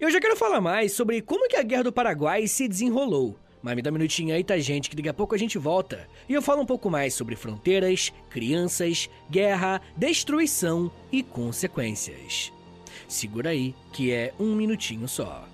Eu 0.00 0.10
já 0.10 0.20
quero 0.20 0.36
falar 0.36 0.60
mais 0.60 0.92
sobre 0.92 1.22
como 1.22 1.48
que 1.48 1.56
a 1.56 1.62
Guerra 1.62 1.84
do 1.84 1.92
Paraguai 1.92 2.46
se 2.46 2.66
desenrolou, 2.66 3.38
mas 3.64 3.74
me 3.74 3.80
dá 3.80 3.88
um 3.88 3.94
minutinho 3.94 4.34
aí, 4.34 4.44
tá, 4.44 4.58
gente, 4.58 4.90
que 4.90 4.96
daqui 4.96 5.08
a 5.08 5.14
pouco 5.14 5.34
a 5.34 5.38
gente 5.38 5.56
volta. 5.56 6.06
E 6.28 6.34
eu 6.34 6.42
falo 6.42 6.60
um 6.60 6.66
pouco 6.66 6.90
mais 6.90 7.14
sobre 7.14 7.34
fronteiras, 7.34 8.12
crianças, 8.28 9.08
guerra, 9.30 9.80
destruição 9.96 10.92
e 11.10 11.22
consequências. 11.22 12.52
Segura 13.08 13.50
aí, 13.50 13.74
que 13.90 14.12
é 14.12 14.34
um 14.38 14.54
minutinho 14.54 15.08
só. 15.08 15.53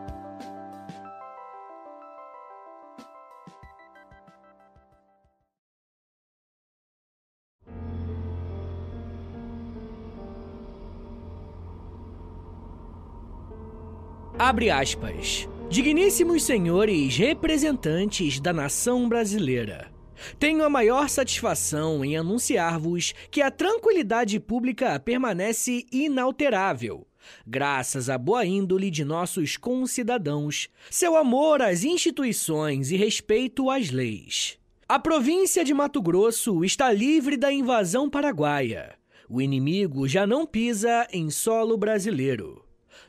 Abre 14.43 14.71
aspas. 14.71 15.47
Digníssimos 15.69 16.41
senhores 16.41 17.15
representantes 17.15 18.39
da 18.39 18.51
nação 18.51 19.07
brasileira. 19.07 19.91
Tenho 20.39 20.63
a 20.63 20.69
maior 20.69 21.07
satisfação 21.09 22.03
em 22.03 22.17
anunciar-vos 22.17 23.13
que 23.29 23.39
a 23.39 23.51
tranquilidade 23.51 24.39
pública 24.39 24.99
permanece 24.99 25.85
inalterável, 25.91 27.05
graças 27.45 28.09
à 28.09 28.17
boa 28.17 28.43
índole 28.43 28.89
de 28.89 29.05
nossos 29.05 29.57
concidadãos, 29.57 30.69
seu 30.89 31.15
amor 31.15 31.61
às 31.61 31.83
instituições 31.83 32.89
e 32.89 32.97
respeito 32.97 33.69
às 33.69 33.91
leis. 33.91 34.57
A 34.89 34.97
província 34.97 35.63
de 35.63 35.71
Mato 35.71 36.01
Grosso 36.01 36.65
está 36.65 36.91
livre 36.91 37.37
da 37.37 37.53
invasão 37.53 38.09
paraguaia. 38.09 38.95
O 39.29 39.39
inimigo 39.39 40.07
já 40.07 40.25
não 40.25 40.47
pisa 40.47 41.07
em 41.13 41.29
solo 41.29 41.77
brasileiro. 41.77 42.60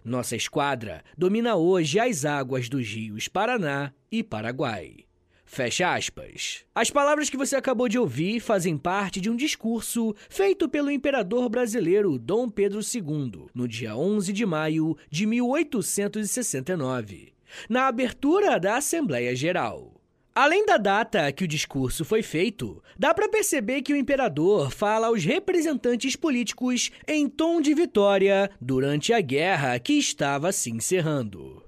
Nossa 0.05 0.37
esquadra 0.37 1.03
domina 1.16 1.57
hoje 1.57 1.99
as 1.99 2.25
águas 2.25 2.68
dos 2.68 2.88
rios 2.88 3.29
Paraná 3.29 3.92
e 4.11 4.23
Paraguai. 4.23 5.05
Fecha 5.45 5.95
aspas. 5.95 6.64
As 6.75 6.90
palavras 6.90 7.29
que 7.29 7.37
você 7.37 7.57
acabou 7.57 7.87
de 7.87 7.99
ouvir 7.99 8.40
fazem 8.40 8.79
parte 8.79 9.21
de 9.21 9.29
um 9.29 9.37
discurso 9.37 10.14
feito 10.31 10.66
pelo 10.66 10.90
imperador 10.90 11.51
brasileiro 11.51 12.18
Dom 12.18 12.49
Pedro 12.49 12.81
II 12.81 13.49
no 13.55 13.68
dia 13.68 13.95
11 13.95 14.33
de 14.33 14.47
maio 14.47 14.97
de 15.11 15.27
1869, 15.27 17.35
na 17.68 17.87
abertura 17.87 18.59
da 18.59 18.79
Assembleia 18.79 19.37
Geral. 19.37 20.01
Além 20.35 20.64
da 20.64 20.79
data 20.79 21.31
que 21.31 21.45
o 21.45 21.49
discurso 21.49 22.07
foi 22.07 22.23
feito, 22.23 22.83
dá 22.99 23.12
para 23.12 23.29
perceber 23.29 23.83
que 23.83 23.92
o 23.92 23.97
imperador 23.97 24.71
fala 24.71 25.09
aos 25.09 25.23
representantes 25.25 26.16
políticos 26.16 26.90
em 27.07 27.29
tom 27.29 27.61
de 27.61 27.75
vitória 27.75 28.51
durante 28.59 29.12
a 29.12 29.21
guerra 29.21 29.79
que 29.79 29.92
estava 29.92 30.51
se 30.51 30.71
encerrando. 30.71 31.62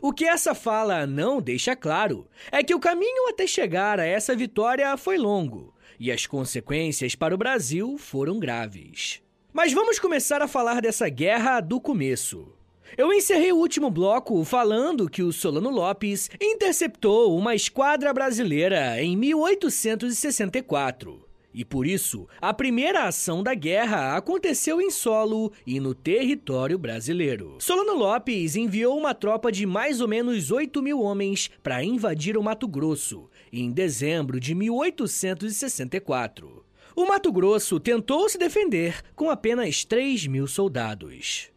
O 0.00 0.12
que 0.12 0.24
essa 0.24 0.54
fala 0.54 1.04
não 1.04 1.40
deixa 1.40 1.74
claro 1.74 2.28
é 2.52 2.62
que 2.62 2.74
o 2.74 2.80
caminho 2.80 3.28
até 3.28 3.44
chegar 3.44 3.98
a 3.98 4.04
essa 4.06 4.36
vitória 4.36 4.96
foi 4.96 5.18
longo 5.18 5.74
e 5.98 6.12
as 6.12 6.26
consequências 6.26 7.16
para 7.16 7.34
o 7.34 7.38
Brasil 7.38 7.98
foram 7.98 8.38
graves. 8.38 9.20
Mas 9.52 9.72
vamos 9.72 9.98
começar 9.98 10.40
a 10.42 10.48
falar 10.48 10.80
dessa 10.80 11.08
guerra 11.08 11.60
do 11.60 11.80
começo. 11.80 12.52
Eu 12.96 13.12
encerrei 13.12 13.52
o 13.52 13.56
último 13.56 13.90
bloco 13.90 14.44
falando 14.44 15.08
que 15.08 15.22
o 15.22 15.32
Solano 15.32 15.70
Lopes 15.70 16.30
interceptou 16.40 17.36
uma 17.36 17.54
esquadra 17.54 18.12
brasileira 18.12 19.02
em 19.02 19.16
1864. 19.16 21.26
E 21.56 21.64
por 21.64 21.84
isso, 21.86 22.28
a 22.38 22.52
primeira 22.52 23.04
ação 23.04 23.42
da 23.42 23.54
guerra 23.54 24.14
aconteceu 24.14 24.78
em 24.78 24.90
solo 24.90 25.50
e 25.66 25.80
no 25.80 25.94
território 25.94 26.78
brasileiro. 26.78 27.56
Solano 27.60 27.94
Lopes 27.94 28.56
enviou 28.56 28.98
uma 28.98 29.14
tropa 29.14 29.50
de 29.50 29.64
mais 29.64 30.02
ou 30.02 30.08
menos 30.08 30.50
8 30.50 30.82
mil 30.82 31.00
homens 31.00 31.50
para 31.62 31.82
invadir 31.82 32.36
o 32.36 32.42
Mato 32.42 32.68
Grosso, 32.68 33.30
em 33.50 33.72
dezembro 33.72 34.38
de 34.38 34.54
1864. 34.54 36.62
O 36.94 37.06
Mato 37.06 37.32
Grosso 37.32 37.80
tentou 37.80 38.28
se 38.28 38.36
defender 38.36 39.00
com 39.14 39.30
apenas 39.30 39.82
3 39.82 40.26
mil 40.26 40.46
soldados. 40.46 41.55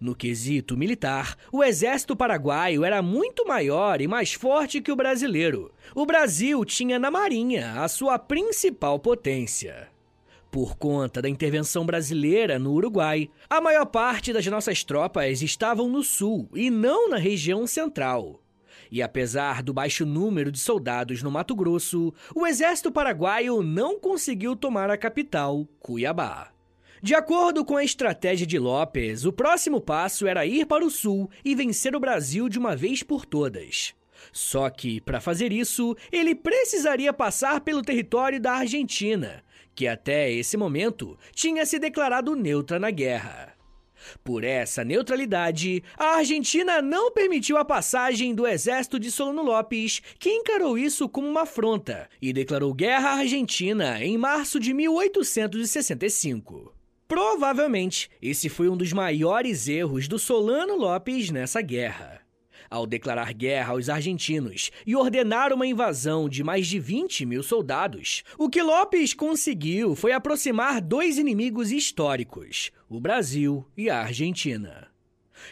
No 0.00 0.14
quesito 0.14 0.76
militar, 0.76 1.36
o 1.52 1.62
exército 1.62 2.16
paraguaio 2.16 2.84
era 2.84 3.02
muito 3.02 3.46
maior 3.46 4.00
e 4.00 4.08
mais 4.08 4.32
forte 4.32 4.80
que 4.80 4.92
o 4.92 4.96
brasileiro. 4.96 5.72
O 5.94 6.06
Brasil 6.06 6.64
tinha 6.64 6.98
na 6.98 7.10
Marinha 7.10 7.80
a 7.82 7.88
sua 7.88 8.18
principal 8.18 8.98
potência. 8.98 9.88
Por 10.50 10.76
conta 10.76 11.22
da 11.22 11.28
intervenção 11.28 11.86
brasileira 11.86 12.58
no 12.58 12.72
Uruguai, 12.72 13.30
a 13.48 13.60
maior 13.60 13.86
parte 13.86 14.32
das 14.32 14.46
nossas 14.46 14.82
tropas 14.82 15.42
estavam 15.42 15.88
no 15.88 16.02
sul 16.02 16.48
e 16.54 16.70
não 16.70 17.08
na 17.08 17.18
região 17.18 17.66
central. 17.68 18.40
E 18.90 19.00
apesar 19.00 19.62
do 19.62 19.72
baixo 19.72 20.04
número 20.04 20.50
de 20.50 20.58
soldados 20.58 21.22
no 21.22 21.30
Mato 21.30 21.54
Grosso, 21.54 22.12
o 22.34 22.44
exército 22.44 22.90
paraguaio 22.90 23.62
não 23.62 24.00
conseguiu 24.00 24.56
tomar 24.56 24.90
a 24.90 24.96
capital, 24.96 25.68
Cuiabá. 25.78 26.50
De 27.02 27.14
acordo 27.14 27.64
com 27.64 27.78
a 27.78 27.84
estratégia 27.84 28.46
de 28.46 28.58
Lopes, 28.58 29.24
o 29.24 29.32
próximo 29.32 29.80
passo 29.80 30.26
era 30.26 30.44
ir 30.44 30.66
para 30.66 30.84
o 30.84 30.90
sul 30.90 31.30
e 31.42 31.54
vencer 31.54 31.96
o 31.96 32.00
Brasil 32.00 32.46
de 32.46 32.58
uma 32.58 32.76
vez 32.76 33.02
por 33.02 33.24
todas. 33.24 33.94
Só 34.30 34.68
que, 34.68 35.00
para 35.00 35.18
fazer 35.18 35.50
isso, 35.50 35.96
ele 36.12 36.34
precisaria 36.34 37.10
passar 37.10 37.62
pelo 37.62 37.80
território 37.80 38.38
da 38.38 38.52
Argentina, 38.52 39.42
que 39.74 39.88
até 39.88 40.30
esse 40.30 40.58
momento 40.58 41.18
tinha 41.32 41.64
se 41.64 41.78
declarado 41.78 42.36
neutra 42.36 42.78
na 42.78 42.90
guerra. 42.90 43.54
Por 44.22 44.44
essa 44.44 44.84
neutralidade, 44.84 45.82
a 45.96 46.16
Argentina 46.16 46.82
não 46.82 47.10
permitiu 47.10 47.56
a 47.56 47.64
passagem 47.64 48.34
do 48.34 48.46
exército 48.46 49.00
de 49.00 49.10
Solano 49.10 49.42
Lopes, 49.42 50.02
que 50.18 50.28
encarou 50.28 50.76
isso 50.76 51.08
como 51.08 51.26
uma 51.26 51.42
afronta 51.42 52.10
e 52.20 52.30
declarou 52.30 52.74
guerra 52.74 53.10
à 53.10 53.18
Argentina 53.20 54.04
em 54.04 54.18
março 54.18 54.60
de 54.60 54.74
1865. 54.74 56.78
Provavelmente, 57.10 58.08
esse 58.22 58.48
foi 58.48 58.68
um 58.68 58.76
dos 58.76 58.92
maiores 58.92 59.66
erros 59.66 60.06
do 60.06 60.16
Solano 60.16 60.76
Lopes 60.76 61.28
nessa 61.28 61.60
guerra. 61.60 62.20
Ao 62.70 62.86
declarar 62.86 63.32
guerra 63.32 63.72
aos 63.72 63.88
argentinos 63.88 64.70
e 64.86 64.94
ordenar 64.94 65.52
uma 65.52 65.66
invasão 65.66 66.28
de 66.28 66.44
mais 66.44 66.68
de 66.68 66.78
20 66.78 67.26
mil 67.26 67.42
soldados, 67.42 68.22
o 68.38 68.48
que 68.48 68.62
Lopes 68.62 69.12
conseguiu 69.12 69.96
foi 69.96 70.12
aproximar 70.12 70.80
dois 70.80 71.18
inimigos 71.18 71.72
históricos, 71.72 72.70
o 72.88 73.00
Brasil 73.00 73.66
e 73.76 73.90
a 73.90 74.02
Argentina. 74.02 74.86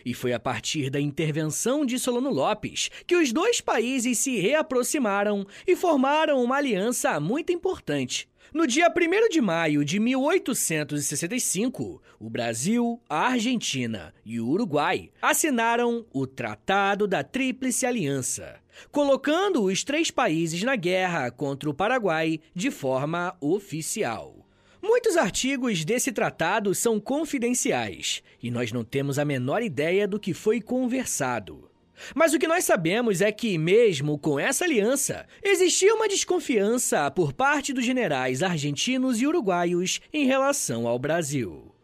E 0.04 0.14
foi 0.14 0.32
a 0.32 0.38
partir 0.38 0.90
da 0.90 1.00
intervenção 1.00 1.84
de 1.84 1.98
Solano 1.98 2.30
Lopes 2.30 2.88
que 3.04 3.16
os 3.16 3.32
dois 3.32 3.60
países 3.60 4.18
se 4.18 4.38
reaproximaram 4.38 5.44
e 5.66 5.74
formaram 5.74 6.40
uma 6.40 6.54
aliança 6.54 7.18
muito 7.18 7.52
importante, 7.52 8.28
no 8.52 8.66
dia 8.66 8.88
1 8.88 9.28
de 9.28 9.40
maio 9.40 9.84
de 9.84 10.00
1865, 10.00 12.02
o 12.18 12.30
Brasil, 12.30 13.00
a 13.08 13.28
Argentina 13.28 14.14
e 14.24 14.40
o 14.40 14.48
Uruguai 14.48 15.10
assinaram 15.20 16.06
o 16.12 16.26
Tratado 16.26 17.06
da 17.06 17.22
Tríplice 17.22 17.84
Aliança, 17.84 18.56
colocando 18.90 19.64
os 19.64 19.84
três 19.84 20.10
países 20.10 20.62
na 20.62 20.76
guerra 20.76 21.30
contra 21.30 21.68
o 21.68 21.74
Paraguai 21.74 22.40
de 22.54 22.70
forma 22.70 23.36
oficial. 23.40 24.46
Muitos 24.80 25.16
artigos 25.16 25.84
desse 25.84 26.10
tratado 26.10 26.74
são 26.74 26.98
confidenciais 26.98 28.22
e 28.42 28.50
nós 28.50 28.72
não 28.72 28.82
temos 28.82 29.18
a 29.18 29.24
menor 29.24 29.62
ideia 29.62 30.08
do 30.08 30.18
que 30.18 30.32
foi 30.32 30.60
conversado. 30.60 31.68
Mas 32.14 32.32
o 32.32 32.38
que 32.38 32.48
nós 32.48 32.64
sabemos 32.64 33.20
é 33.20 33.30
que, 33.32 33.58
mesmo 33.58 34.18
com 34.18 34.38
essa 34.38 34.64
aliança, 34.64 35.26
existia 35.42 35.94
uma 35.94 36.08
desconfiança 36.08 37.10
por 37.10 37.32
parte 37.32 37.72
dos 37.72 37.84
generais 37.84 38.42
argentinos 38.42 39.20
e 39.20 39.26
uruguaios 39.26 40.00
em 40.12 40.26
relação 40.26 40.86
ao 40.86 40.98
Brasil. 40.98 41.74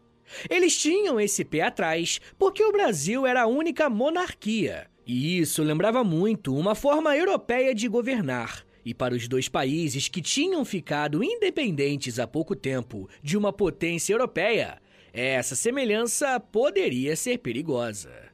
Eles 0.49 0.77
tinham 0.77 1.19
esse 1.19 1.45
pé 1.45 1.61
atrás 1.61 2.19
porque 2.37 2.63
o 2.63 2.71
Brasil 2.71 3.25
era 3.25 3.43
a 3.43 3.47
única 3.47 3.89
monarquia, 3.89 4.87
e 5.05 5.39
isso 5.39 5.61
lembrava 5.61 6.03
muito 6.03 6.55
uma 6.55 6.73
forma 6.73 7.15
europeia 7.15 7.75
de 7.75 7.87
governar. 7.87 8.65
E 8.83 8.93
para 8.93 9.15
os 9.15 9.27
dois 9.27 9.47
países 9.47 10.07
que 10.07 10.21
tinham 10.21 10.63
ficado 10.63 11.23
independentes 11.23 12.19
há 12.19 12.27
pouco 12.27 12.55
tempo 12.55 13.09
de 13.21 13.35
uma 13.37 13.51
potência 13.51 14.13
europeia, 14.13 14.79
essa 15.11 15.55
semelhança 15.55 16.39
poderia 16.39 17.15
ser 17.15 17.39
perigosa. 17.39 18.24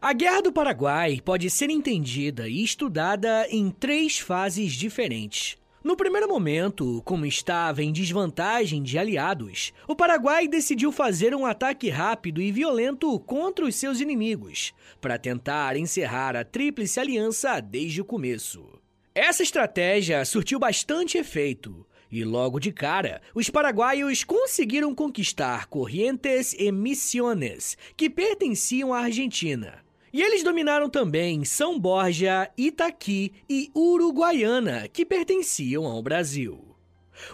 A 0.00 0.12
Guerra 0.12 0.42
do 0.42 0.52
Paraguai 0.52 1.20
pode 1.24 1.50
ser 1.50 1.70
entendida 1.70 2.48
e 2.48 2.62
estudada 2.62 3.48
em 3.50 3.68
três 3.68 4.16
fases 4.16 4.72
diferentes. 4.72 5.58
No 5.82 5.96
primeiro 5.96 6.28
momento, 6.28 7.02
como 7.04 7.26
estava 7.26 7.82
em 7.82 7.92
desvantagem 7.92 8.80
de 8.80 8.96
aliados, 8.96 9.72
o 9.88 9.96
Paraguai 9.96 10.46
decidiu 10.46 10.92
fazer 10.92 11.34
um 11.34 11.44
ataque 11.44 11.88
rápido 11.88 12.40
e 12.40 12.52
violento 12.52 13.18
contra 13.18 13.64
os 13.64 13.74
seus 13.74 14.00
inimigos, 14.00 14.72
para 15.00 15.18
tentar 15.18 15.76
encerrar 15.76 16.36
a 16.36 16.44
Tríplice 16.44 17.00
Aliança 17.00 17.58
desde 17.58 18.00
o 18.00 18.04
começo. 18.04 18.64
Essa 19.12 19.42
estratégia 19.42 20.24
surtiu 20.24 20.60
bastante 20.60 21.18
efeito, 21.18 21.84
e 22.08 22.22
logo 22.22 22.60
de 22.60 22.70
cara, 22.70 23.20
os 23.34 23.50
paraguaios 23.50 24.22
conseguiram 24.22 24.94
conquistar 24.94 25.66
Corrientes 25.66 26.54
e 26.56 26.70
Misiones, 26.70 27.76
que 27.96 28.08
pertenciam 28.08 28.94
à 28.94 29.00
Argentina. 29.00 29.87
E 30.12 30.22
eles 30.22 30.42
dominaram 30.42 30.88
também 30.88 31.44
São 31.44 31.78
Borja, 31.78 32.50
Itaqui 32.56 33.32
e 33.48 33.70
Uruguaiana, 33.74 34.88
que 34.88 35.04
pertenciam 35.04 35.84
ao 35.84 36.02
Brasil. 36.02 36.76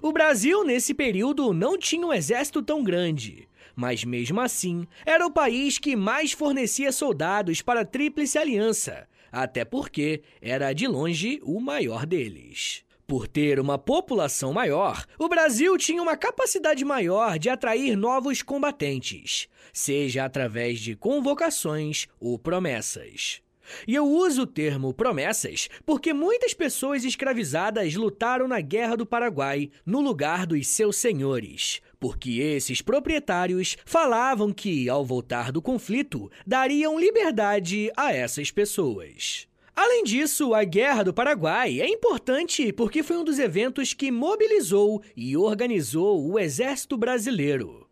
O 0.02 0.12
Brasil, 0.12 0.64
nesse 0.64 0.94
período, 0.94 1.52
não 1.52 1.78
tinha 1.78 2.06
um 2.06 2.12
exército 2.12 2.62
tão 2.62 2.82
grande, 2.82 3.48
mas 3.76 4.04
mesmo 4.04 4.40
assim, 4.40 4.86
era 5.04 5.26
o 5.26 5.30
país 5.30 5.78
que 5.78 5.94
mais 5.94 6.32
fornecia 6.32 6.90
soldados 6.90 7.62
para 7.62 7.80
a 7.80 7.84
Tríplice 7.84 8.38
Aliança, 8.38 9.06
até 9.30 9.64
porque 9.64 10.22
era 10.40 10.72
de 10.72 10.86
longe 10.86 11.40
o 11.42 11.60
maior 11.60 12.06
deles. 12.06 12.84
Por 13.14 13.28
ter 13.28 13.60
uma 13.60 13.78
população 13.78 14.52
maior, 14.52 15.06
o 15.16 15.28
Brasil 15.28 15.78
tinha 15.78 16.02
uma 16.02 16.16
capacidade 16.16 16.84
maior 16.84 17.38
de 17.38 17.48
atrair 17.48 17.96
novos 17.96 18.42
combatentes, 18.42 19.46
seja 19.72 20.24
através 20.24 20.80
de 20.80 20.96
convocações 20.96 22.08
ou 22.18 22.36
promessas. 22.36 23.40
E 23.86 23.94
eu 23.94 24.04
uso 24.04 24.42
o 24.42 24.46
termo 24.48 24.92
promessas 24.92 25.68
porque 25.86 26.12
muitas 26.12 26.52
pessoas 26.52 27.04
escravizadas 27.04 27.94
lutaram 27.94 28.48
na 28.48 28.60
Guerra 28.60 28.96
do 28.96 29.06
Paraguai 29.06 29.70
no 29.86 30.00
lugar 30.00 30.44
dos 30.44 30.66
seus 30.66 30.96
senhores, 30.96 31.80
porque 32.00 32.40
esses 32.40 32.82
proprietários 32.82 33.76
falavam 33.86 34.52
que, 34.52 34.88
ao 34.88 35.04
voltar 35.04 35.52
do 35.52 35.62
conflito, 35.62 36.28
dariam 36.44 36.98
liberdade 36.98 37.92
a 37.96 38.12
essas 38.12 38.50
pessoas. 38.50 39.46
Além 39.76 40.04
disso, 40.04 40.54
a 40.54 40.62
Guerra 40.62 41.02
do 41.02 41.12
Paraguai 41.12 41.80
é 41.80 41.88
importante 41.88 42.72
porque 42.72 43.02
foi 43.02 43.16
um 43.16 43.24
dos 43.24 43.40
eventos 43.40 43.92
que 43.92 44.10
mobilizou 44.10 45.02
e 45.16 45.36
organizou 45.36 46.30
o 46.30 46.38
Exército 46.38 46.96
Brasileiro. 46.96 47.84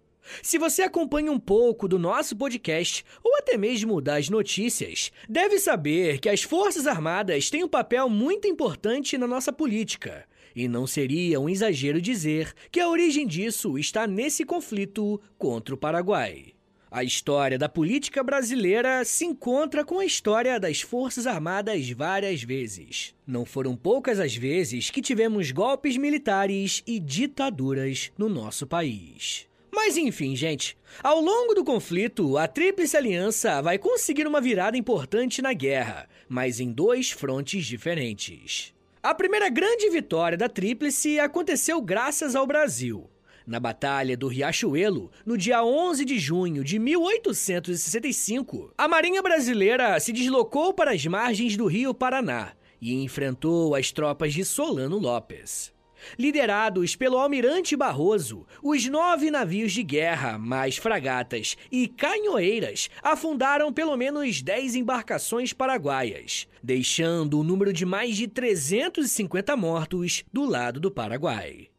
Se 0.43 0.59
você 0.59 0.83
acompanha 0.83 1.33
um 1.33 1.41
pouco 1.41 1.89
do 1.89 1.99
nosso 1.99 2.37
podcast 2.37 3.05
ou 3.25 3.37
até 3.39 3.57
mesmo 3.57 4.01
das 4.01 4.29
notícias, 4.29 5.11
deve 5.29 5.59
saber 5.59 6.21
que 6.21 6.29
as 6.29 6.43
Forças 6.43 6.87
Armadas 6.87 7.51
têm 7.51 7.65
um 7.65 7.69
papel 7.69 8.09
muito 8.09 8.47
importante 8.47 9.19
na 9.19 9.27
nossa 9.27 9.53
política. 9.53 10.25
E 10.55 10.69
não 10.69 10.87
seria 10.87 11.41
um 11.41 11.49
exagero 11.49 12.01
dizer 12.01 12.53
que 12.71 12.79
a 12.79 12.89
origem 12.89 13.27
disso 13.27 13.77
está 13.77 14.07
nesse 14.07 14.45
conflito 14.45 15.21
contra 15.37 15.75
o 15.75 15.79
Paraguai. 15.79 16.52
A 16.95 17.03
história 17.03 17.59
da 17.59 17.71
política 17.71 18.23
brasileira 18.23 19.03
se 19.03 19.25
encontra 19.25 19.83
com 19.83 19.99
a 19.99 20.05
história 20.05 20.61
das 20.61 20.83
Forças 20.83 21.27
Armadas 21.27 21.89
várias 21.89 22.43
vezes. 22.43 23.15
Não 23.27 23.47
foram 23.47 23.75
poucas 23.75 24.21
as 24.21 24.37
vezes 24.37 24.91
que 24.91 25.01
tivemos 25.01 25.51
golpes 25.53 25.97
militares 25.97 26.83
e 26.87 27.01
ditaduras 27.01 28.13
no 28.19 28.29
nosso 28.29 28.67
país. 28.67 29.49
Mas 29.75 29.97
enfim, 29.97 30.37
gente, 30.37 30.77
ao 31.03 31.19
longo 31.19 31.55
do 31.55 31.65
conflito, 31.65 32.37
a 32.37 32.47
Tríplice 32.47 32.95
Aliança 32.95 33.63
vai 33.63 33.79
conseguir 33.79 34.27
uma 34.27 34.39
virada 34.39 34.77
importante 34.77 35.41
na 35.41 35.55
guerra, 35.55 36.07
mas 36.29 36.61
em 36.61 36.71
dois 36.71 37.11
frontes 37.11 37.65
diferentes. 37.65 38.75
A 39.03 39.15
primeira 39.15 39.49
grande 39.49 39.89
vitória 39.89 40.37
da 40.37 40.47
Tríplice 40.47 41.19
aconteceu 41.19 41.81
graças 41.81 42.37
ao 42.37 42.47
Brasil. 42.47 43.09
Na 43.47 43.59
Batalha 43.59 44.17
do 44.17 44.29
Riachuelo, 44.29 45.11
no 45.27 45.37
dia 45.37 45.65
11 45.65 46.05
de 46.05 46.19
junho 46.19 46.63
de 46.63 46.79
1865, 46.79 48.73
a 48.79 48.87
Marinha 48.87 49.21
Brasileira 49.21 49.99
se 49.99 50.13
deslocou 50.13 50.73
para 50.73 50.93
as 50.93 51.05
margens 51.07 51.57
do 51.57 51.67
Rio 51.67 51.93
Paraná 51.93 52.53
e 52.81 52.95
enfrentou 52.95 53.75
as 53.75 53.91
tropas 53.91 54.33
de 54.33 54.45
Solano 54.45 54.99
Lopes. 54.99 55.73
Liderados 56.19 56.97
pelo 56.97 57.17
almirante 57.17 57.77
Barroso, 57.77 58.47
os 58.63 58.87
nove 58.89 59.31
navios 59.31 59.73
de 59.73 59.83
guerra, 59.83 60.37
mais 60.39 60.77
fragatas 60.77 61.57
e 61.71 61.87
canhoeiras, 61.87 62.91
afundaram 63.03 63.73
pelo 63.73 63.97
menos 63.97 64.43
dez 64.43 64.75
embarcações 64.75 65.53
paraguaias, 65.53 66.49
deixando 66.63 67.39
o 67.39 67.41
um 67.41 67.45
número 67.45 67.73
de 67.73 67.87
mais 67.87 68.17
de 68.17 68.27
350 68.27 69.57
mortos 69.57 70.25
do 70.33 70.45
lado 70.45 70.81
do 70.81 70.91
Paraguai. 70.91 71.72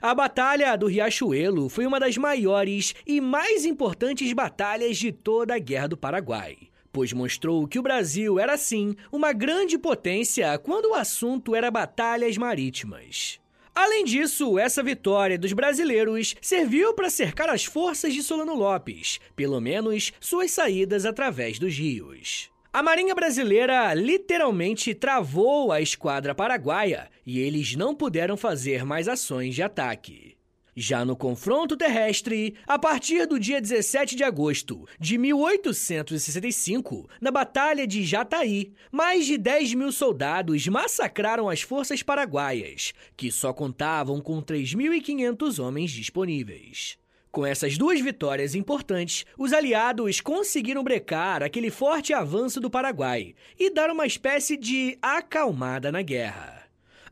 A 0.00 0.14
Batalha 0.14 0.76
do 0.76 0.86
Riachuelo 0.86 1.68
foi 1.68 1.86
uma 1.86 2.00
das 2.00 2.16
maiores 2.16 2.94
e 3.06 3.20
mais 3.20 3.64
importantes 3.64 4.32
batalhas 4.32 4.96
de 4.96 5.12
toda 5.12 5.54
a 5.54 5.58
Guerra 5.58 5.88
do 5.88 5.96
Paraguai, 5.96 6.56
pois 6.92 7.12
mostrou 7.12 7.66
que 7.66 7.78
o 7.78 7.82
Brasil 7.82 8.38
era 8.38 8.56
sim 8.56 8.94
uma 9.12 9.32
grande 9.32 9.78
potência 9.78 10.58
quando 10.58 10.90
o 10.90 10.94
assunto 10.94 11.54
era 11.54 11.70
batalhas 11.70 12.36
marítimas. 12.36 13.40
Além 13.74 14.04
disso, 14.04 14.58
essa 14.58 14.82
vitória 14.82 15.38
dos 15.38 15.52
brasileiros 15.52 16.34
serviu 16.40 16.94
para 16.94 17.10
cercar 17.10 17.50
as 17.50 17.66
forças 17.66 18.14
de 18.14 18.22
Solano 18.22 18.54
Lopes, 18.54 19.20
pelo 19.36 19.60
menos 19.60 20.14
suas 20.18 20.50
saídas 20.50 21.04
através 21.04 21.58
dos 21.58 21.76
rios. 21.76 22.50
A 22.76 22.82
Marinha 22.82 23.14
Brasileira 23.14 23.94
literalmente 23.94 24.94
travou 24.94 25.72
a 25.72 25.80
esquadra 25.80 26.34
paraguaia 26.34 27.08
e 27.24 27.40
eles 27.40 27.74
não 27.74 27.94
puderam 27.94 28.36
fazer 28.36 28.84
mais 28.84 29.08
ações 29.08 29.54
de 29.54 29.62
ataque. 29.62 30.36
Já 30.76 31.02
no 31.02 31.16
confronto 31.16 31.74
terrestre, 31.74 32.54
a 32.66 32.78
partir 32.78 33.26
do 33.26 33.40
dia 33.40 33.62
17 33.62 34.14
de 34.14 34.22
agosto 34.22 34.86
de 35.00 35.16
1865, 35.16 37.08
na 37.18 37.30
Batalha 37.30 37.86
de 37.86 38.04
Jataí, 38.04 38.74
mais 38.92 39.24
de 39.24 39.38
10 39.38 39.72
mil 39.72 39.90
soldados 39.90 40.68
massacraram 40.68 41.48
as 41.48 41.62
forças 41.62 42.02
paraguaias, 42.02 42.92
que 43.16 43.32
só 43.32 43.54
contavam 43.54 44.20
com 44.20 44.42
3.500 44.42 45.64
homens 45.64 45.90
disponíveis. 45.90 46.98
Com 47.36 47.44
essas 47.44 47.76
duas 47.76 48.00
vitórias 48.00 48.54
importantes, 48.54 49.26
os 49.36 49.52
aliados 49.52 50.22
conseguiram 50.22 50.82
brecar 50.82 51.42
aquele 51.42 51.70
forte 51.70 52.14
avanço 52.14 52.62
do 52.62 52.70
Paraguai 52.70 53.34
e 53.58 53.68
dar 53.68 53.90
uma 53.90 54.06
espécie 54.06 54.56
de 54.56 54.96
acalmada 55.02 55.92
na 55.92 56.00
guerra. 56.00 56.62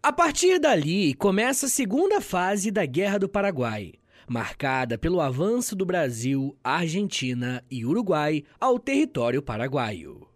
A 0.03 0.11
partir 0.11 0.59
dali, 0.59 1.13
começa 1.13 1.67
a 1.67 1.69
segunda 1.69 2.23
fase 2.23 2.71
da 2.71 2.87
Guerra 2.87 3.19
do 3.19 3.29
Paraguai, 3.29 3.93
marcada 4.27 4.97
pelo 4.97 5.21
avanço 5.21 5.77
do 5.77 5.85
Brasil, 5.85 6.57
Argentina 6.65 7.63
e 7.71 7.85
Uruguai 7.85 8.45
ao 8.59 8.79
território 8.79 9.43
paraguaio. 9.43 10.27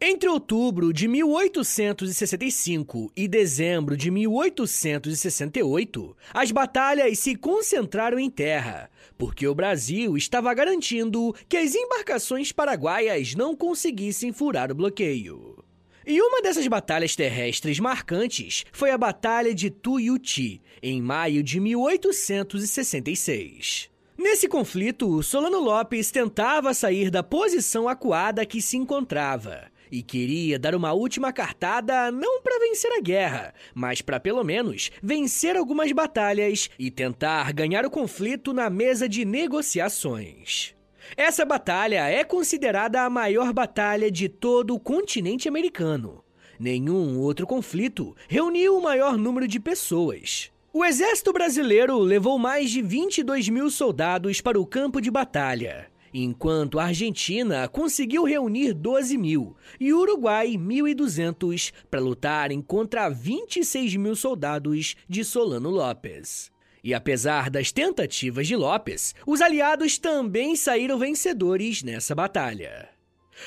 Entre 0.00 0.28
outubro 0.28 0.92
de 0.92 1.08
1865 1.08 3.10
e 3.16 3.26
dezembro 3.26 3.96
de 3.96 4.12
1868, 4.12 6.16
as 6.32 6.52
batalhas 6.52 7.18
se 7.18 7.34
concentraram 7.34 8.16
em 8.16 8.30
terra, 8.30 8.88
porque 9.18 9.46
o 9.46 9.54
Brasil 9.54 10.16
estava 10.16 10.54
garantindo 10.54 11.34
que 11.48 11.56
as 11.56 11.74
embarcações 11.74 12.52
paraguaias 12.52 13.34
não 13.34 13.56
conseguissem 13.56 14.32
furar 14.32 14.70
o 14.70 14.74
bloqueio. 14.74 15.58
E 16.06 16.22
uma 16.22 16.40
dessas 16.40 16.66
batalhas 16.66 17.14
terrestres 17.14 17.78
marcantes 17.78 18.64
foi 18.72 18.90
a 18.90 18.96
Batalha 18.96 19.54
de 19.54 19.68
Tuiuti, 19.68 20.62
em 20.82 21.02
maio 21.02 21.42
de 21.42 21.60
1866. 21.60 23.90
Nesse 24.16 24.48
conflito, 24.48 25.22
Solano 25.22 25.60
Lopes 25.60 26.10
tentava 26.10 26.72
sair 26.72 27.10
da 27.10 27.22
posição 27.22 27.86
acuada 27.88 28.46
que 28.46 28.62
se 28.62 28.76
encontrava 28.76 29.70
e 29.90 30.02
queria 30.02 30.58
dar 30.58 30.74
uma 30.74 30.92
última 30.92 31.32
cartada 31.32 32.10
não 32.10 32.42
para 32.42 32.58
vencer 32.60 32.90
a 32.92 33.00
guerra, 33.00 33.54
mas 33.74 34.00
para 34.00 34.20
pelo 34.20 34.44
menos 34.44 34.90
vencer 35.02 35.56
algumas 35.56 35.92
batalhas 35.92 36.70
e 36.78 36.90
tentar 36.90 37.52
ganhar 37.52 37.84
o 37.84 37.90
conflito 37.90 38.52
na 38.52 38.68
mesa 38.70 39.08
de 39.08 39.24
negociações. 39.24 40.74
Essa 41.16 41.44
batalha 41.44 42.08
é 42.08 42.22
considerada 42.22 43.02
a 43.02 43.10
maior 43.10 43.52
batalha 43.52 44.10
de 44.10 44.28
todo 44.28 44.74
o 44.74 44.80
continente 44.80 45.48
americano. 45.48 46.22
Nenhum 46.58 47.18
outro 47.18 47.46
conflito 47.46 48.16
reuniu 48.28 48.76
o 48.76 48.82
maior 48.82 49.16
número 49.16 49.46
de 49.46 49.60
pessoas. 49.60 50.50
O 50.72 50.84
exército 50.84 51.32
brasileiro 51.32 51.98
levou 51.98 52.38
mais 52.38 52.70
de 52.70 52.82
22 52.82 53.48
mil 53.48 53.70
soldados 53.70 54.40
para 54.40 54.60
o 54.60 54.66
campo 54.66 55.00
de 55.00 55.10
batalha 55.10 55.88
enquanto 56.12 56.78
a 56.78 56.84
Argentina 56.84 57.68
conseguiu 57.68 58.24
reunir 58.24 58.72
12 58.72 59.16
mil 59.18 59.56
e 59.78 59.92
o 59.92 60.00
Uruguai 60.00 60.54
1.200 60.56 61.72
para 61.90 62.00
lutarem 62.00 62.60
contra 62.62 63.08
26 63.08 63.96
mil 63.96 64.16
soldados 64.16 64.96
de 65.08 65.24
Solano 65.24 65.70
Lopes. 65.70 66.50
E 66.82 66.94
apesar 66.94 67.50
das 67.50 67.72
tentativas 67.72 68.46
de 68.46 68.56
Lopes, 68.56 69.14
os 69.26 69.40
aliados 69.40 69.98
também 69.98 70.54
saíram 70.56 70.98
vencedores 70.98 71.82
nessa 71.82 72.14
batalha. 72.14 72.88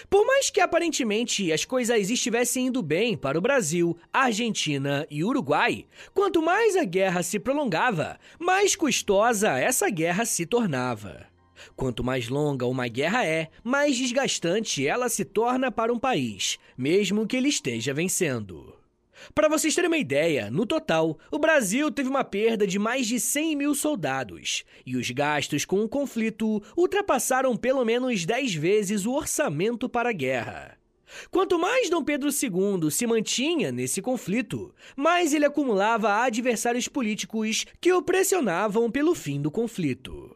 Por 0.10 0.26
mais 0.26 0.50
que 0.50 0.62
aparentemente 0.62 1.52
as 1.52 1.66
coisas 1.66 2.10
estivessem 2.10 2.68
indo 2.68 2.82
bem 2.82 3.18
para 3.18 3.38
o 3.38 3.42
Brasil, 3.42 3.98
Argentina 4.12 5.06
e 5.10 5.24
Uruguai, 5.24 5.86
quanto 6.14 6.42
mais 6.42 6.76
a 6.76 6.84
guerra 6.84 7.24
se 7.24 7.40
prolongava, 7.40 8.18
mais 8.40 8.76
custosa 8.76 9.60
essa 9.60 9.90
guerra 9.90 10.26
se 10.26 10.46
tornava. 10.46 11.31
Quanto 11.76 12.04
mais 12.04 12.28
longa 12.28 12.66
uma 12.66 12.88
guerra 12.88 13.26
é, 13.26 13.50
mais 13.64 13.98
desgastante 13.98 14.86
ela 14.86 15.10
se 15.10 15.26
torna 15.26 15.72
para 15.72 15.94
um 15.94 16.00
país, 16.00 16.58
mesmo 16.78 17.28
que 17.28 17.38
ele 17.38 17.50
esteja 17.50 17.94
vencendo. 17.94 18.76
Para 19.36 19.48
vocês 19.48 19.76
terem 19.76 19.88
uma 19.90 19.98
ideia, 19.98 20.50
no 20.50 20.66
total, 20.66 21.18
o 21.30 21.38
Brasil 21.38 21.92
teve 21.92 22.10
uma 22.10 22.24
perda 22.24 22.66
de 22.66 22.80
mais 22.80 23.06
de 23.06 23.20
100 23.20 23.56
mil 23.56 23.76
soldados, 23.76 24.64
e 24.86 24.98
os 24.98 25.10
gastos 25.12 25.64
com 25.64 25.84
o 25.84 25.90
conflito 25.90 26.62
ultrapassaram 26.76 27.56
pelo 27.56 27.86
menos 27.86 28.26
10 28.26 28.56
vezes 28.56 29.06
o 29.06 29.14
orçamento 29.14 29.88
para 29.88 30.10
a 30.10 30.14
guerra. 30.14 30.78
Quanto 31.30 31.60
mais 31.60 31.90
Dom 31.90 32.04
Pedro 32.04 32.30
II 32.30 32.90
se 32.90 33.06
mantinha 33.06 33.72
nesse 33.72 34.02
conflito, 34.02 34.74
mais 34.96 35.34
ele 35.34 35.46
acumulava 35.46 36.24
adversários 36.24 36.88
políticos 36.88 37.66
que 37.80 37.92
o 37.92 38.02
pressionavam 38.02 38.90
pelo 38.90 39.14
fim 39.14 39.42
do 39.42 39.52
conflito. 39.52 40.36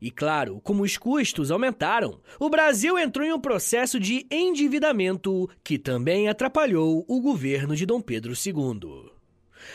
E 0.00 0.10
claro, 0.10 0.60
como 0.62 0.82
os 0.82 0.96
custos 0.96 1.50
aumentaram, 1.50 2.20
o 2.38 2.50
Brasil 2.50 2.98
entrou 2.98 3.26
em 3.26 3.32
um 3.32 3.40
processo 3.40 3.98
de 3.98 4.26
endividamento 4.30 5.48
que 5.64 5.78
também 5.78 6.28
atrapalhou 6.28 7.04
o 7.08 7.20
governo 7.20 7.74
de 7.74 7.86
Dom 7.86 8.00
Pedro 8.00 8.32
II. 8.32 9.16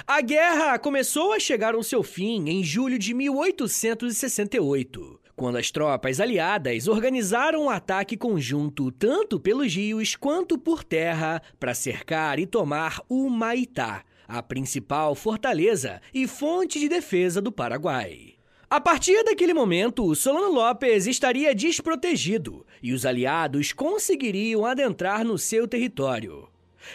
A 0.07 0.21
guerra 0.21 0.79
começou 0.79 1.33
a 1.33 1.39
chegar 1.39 1.75
ao 1.75 1.83
seu 1.83 2.03
fim 2.03 2.47
em 2.47 2.63
julho 2.63 2.97
de 2.97 3.13
1868, 3.13 5.19
quando 5.35 5.57
as 5.57 5.71
tropas 5.71 6.19
aliadas 6.19 6.87
organizaram 6.87 7.63
um 7.63 7.69
ataque 7.69 8.15
conjunto 8.15 8.91
tanto 8.91 9.39
pelos 9.39 9.73
rios 9.73 10.15
quanto 10.15 10.57
por 10.57 10.83
terra 10.83 11.41
para 11.59 11.73
cercar 11.73 12.39
e 12.39 12.45
tomar 12.45 13.01
o 13.09 13.29
Maitá, 13.29 14.03
a 14.27 14.41
principal 14.41 15.15
fortaleza 15.15 16.01
e 16.13 16.27
fonte 16.27 16.79
de 16.79 16.87
defesa 16.87 17.41
do 17.41 17.51
Paraguai. 17.51 18.35
A 18.71 18.79
partir 18.79 19.21
daquele 19.25 19.53
momento, 19.53 20.15
Solano 20.15 20.49
Lopes 20.49 21.05
estaria 21.05 21.53
desprotegido 21.53 22.65
e 22.81 22.93
os 22.93 23.05
aliados 23.05 23.73
conseguiriam 23.73 24.65
adentrar 24.65 25.25
no 25.25 25.37
seu 25.37 25.67
território. 25.67 26.47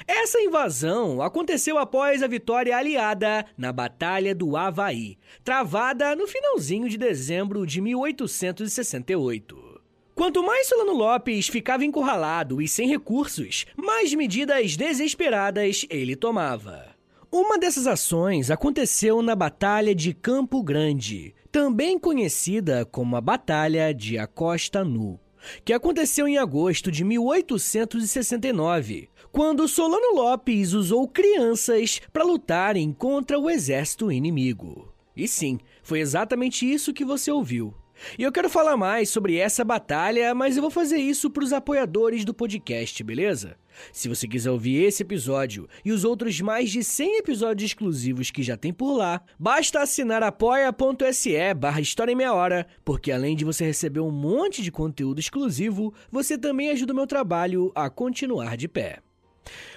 Essa 0.09 0.41
invasão 0.41 1.21
aconteceu 1.21 1.77
após 1.77 2.23
a 2.23 2.27
vitória 2.27 2.75
aliada 2.75 3.45
na 3.59 3.75
Batalha 3.75 4.35
do 4.35 4.57
Havaí, 4.57 5.19
travada 5.45 6.17
no 6.17 6.27
finalzinho 6.27 6.89
de 6.89 6.97
dezembro 6.97 7.67
de 7.67 7.83
1868. 7.83 9.79
Quanto 10.15 10.43
mais 10.43 10.69
Solano 10.69 10.95
Lopes 10.95 11.47
ficava 11.49 11.85
encurralado 11.85 12.63
e 12.63 12.67
sem 12.67 12.89
recursos, 12.89 13.67
mais 13.77 14.15
medidas 14.15 14.79
desesperadas 14.79 15.85
ele 15.91 16.17
tomava. 16.17 16.97
Uma 17.31 17.59
dessas 17.59 17.87
ações 17.87 18.51
aconteceu 18.51 19.21
na 19.21 19.37
Batalha 19.37 19.95
de 19.95 20.15
Campo 20.15 20.63
Grande, 20.63 21.35
também 21.57 21.99
conhecida 21.99 22.85
como 22.85 23.17
a 23.17 23.21
Batalha 23.23 23.95
de 23.95 24.19
Acosta 24.19 24.85
Nu, 24.85 25.19
que 25.65 25.73
aconteceu 25.73 26.29
em 26.29 26.37
agosto 26.37 26.93
de 26.93 27.03
1869, 27.03 29.09
quando 29.33 29.67
Solano 29.67 30.15
Lopes 30.15 30.75
usou 30.75 31.09
crianças 31.09 31.99
para 32.13 32.25
lutarem 32.25 32.93
contra 32.93 33.39
o 33.39 33.49
exército 33.49 34.13
inimigo. 34.13 34.93
E 35.17 35.27
sim, 35.27 35.59
foi 35.83 36.01
exatamente 36.01 36.71
isso 36.71 36.93
que 36.93 37.07
você 37.07 37.31
ouviu. 37.31 37.73
E 38.19 38.23
eu 38.23 38.31
quero 38.31 38.51
falar 38.51 38.77
mais 38.77 39.09
sobre 39.09 39.39
essa 39.39 39.65
batalha, 39.65 40.35
mas 40.35 40.59
eu 40.59 40.63
vou 40.63 40.71
fazer 40.71 40.99
isso 40.99 41.31
para 41.31 41.43
os 41.43 41.55
apoiadores 41.55 42.23
do 42.23 42.35
podcast, 42.35 43.03
beleza? 43.03 43.57
Se 43.93 44.09
você 44.09 44.27
quiser 44.27 44.51
ouvir 44.51 44.83
esse 44.83 45.03
episódio 45.03 45.69
e 45.85 45.93
os 45.93 46.05
outros 46.05 46.41
mais 46.41 46.71
de 46.71 46.83
100 46.83 47.19
episódios 47.19 47.71
exclusivos 47.71 48.31
que 48.31 48.43
já 48.43 48.57
tem 48.57 48.73
por 48.73 48.97
lá, 48.97 49.23
basta 49.39 49.81
assinar 49.81 50.23
apoia.se 50.23 51.55
barra 51.55 51.81
História 51.81 52.13
em 52.13 52.17
Meia 52.17 52.33
Hora, 52.33 52.67
porque 52.85 53.13
além 53.13 53.37
de 53.37 53.45
você 53.45 53.65
receber 53.65 54.01
um 54.01 54.11
monte 54.11 54.63
de 54.63 54.73
conteúdo 54.73 55.21
exclusivo, 55.21 55.95
você 56.11 56.37
também 56.37 56.71
ajuda 56.71 56.93
o 56.93 56.97
meu 56.97 57.07
trabalho 57.07 57.73
a 57.75 57.89
continuar 57.89 58.57
de 58.57 58.69
pé. 58.69 59.06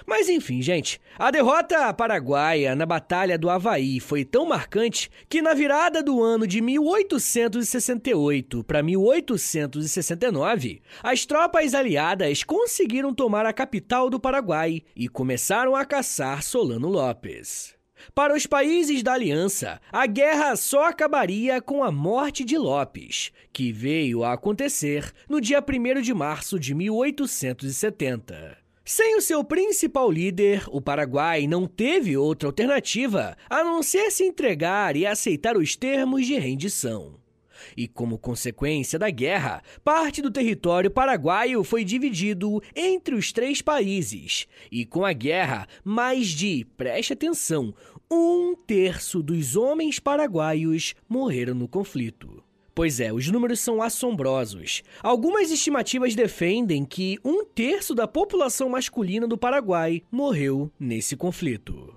Mas 0.06 0.28
enfim, 0.28 0.62
gente, 0.62 1.00
a 1.18 1.30
derrota 1.30 1.92
paraguaia 1.92 2.74
na 2.74 2.86
Batalha 2.86 3.38
do 3.38 3.50
Havaí 3.50 4.00
foi 4.00 4.24
tão 4.24 4.46
marcante 4.46 5.10
que 5.28 5.42
na 5.42 5.54
virada 5.54 6.02
do 6.02 6.22
ano 6.22 6.46
de 6.46 6.60
1868 6.60 8.64
para 8.64 8.82
1869, 8.82 10.82
as 11.02 11.26
tropas 11.26 11.74
aliadas 11.74 12.44
conseguiram 12.44 13.14
tomar 13.14 13.46
a 13.46 13.52
capital 13.52 14.08
do 14.08 14.18
Paraguai 14.18 14.82
e 14.94 15.08
começaram 15.08 15.76
a 15.76 15.84
caçar 15.84 16.42
Solano 16.42 16.88
Lopes. 16.88 17.78
Para 18.14 18.34
os 18.34 18.46
países 18.46 19.02
da 19.02 19.12
aliança, 19.12 19.78
a 19.92 20.06
guerra 20.06 20.56
só 20.56 20.84
acabaria 20.84 21.60
com 21.60 21.84
a 21.84 21.92
morte 21.92 22.44
de 22.44 22.56
Lopes, 22.56 23.30
que 23.52 23.72
veio 23.72 24.24
a 24.24 24.32
acontecer 24.32 25.12
no 25.28 25.38
dia 25.40 25.62
1 25.62 26.00
de 26.00 26.14
março 26.14 26.58
de 26.58 26.74
1870. 26.74 28.56
Sem 28.84 29.16
o 29.16 29.20
seu 29.20 29.44
principal 29.44 30.10
líder, 30.10 30.64
o 30.68 30.80
Paraguai 30.80 31.46
não 31.46 31.66
teve 31.66 32.16
outra 32.16 32.48
alternativa 32.48 33.36
a 33.48 33.62
não 33.62 33.82
ser 33.82 34.10
se 34.10 34.24
entregar 34.24 34.96
e 34.96 35.06
aceitar 35.06 35.56
os 35.56 35.76
termos 35.76 36.26
de 36.26 36.38
rendição. 36.38 37.20
E 37.76 37.86
como 37.86 38.18
consequência 38.18 38.98
da 38.98 39.10
guerra, 39.10 39.62
parte 39.84 40.22
do 40.22 40.30
território 40.30 40.90
paraguaio 40.90 41.62
foi 41.62 41.84
dividido 41.84 42.60
entre 42.74 43.14
os 43.14 43.32
três 43.32 43.60
países. 43.60 44.46
E 44.72 44.86
com 44.86 45.04
a 45.04 45.12
guerra, 45.12 45.68
mais 45.84 46.28
de, 46.28 46.66
preste 46.76 47.12
atenção, 47.12 47.74
um 48.10 48.56
terço 48.56 49.22
dos 49.22 49.56
homens 49.56 49.98
paraguaios 49.98 50.94
morreram 51.08 51.54
no 51.54 51.68
conflito. 51.68 52.42
Pois 52.74 53.00
é, 53.00 53.12
os 53.12 53.28
números 53.28 53.60
são 53.60 53.82
assombrosos. 53.82 54.82
Algumas 55.02 55.50
estimativas 55.50 56.14
defendem 56.14 56.84
que 56.84 57.18
um 57.24 57.44
terço 57.44 57.94
da 57.94 58.06
população 58.06 58.68
masculina 58.68 59.26
do 59.26 59.36
Paraguai 59.36 60.02
morreu 60.10 60.70
nesse 60.78 61.16
conflito. 61.16 61.96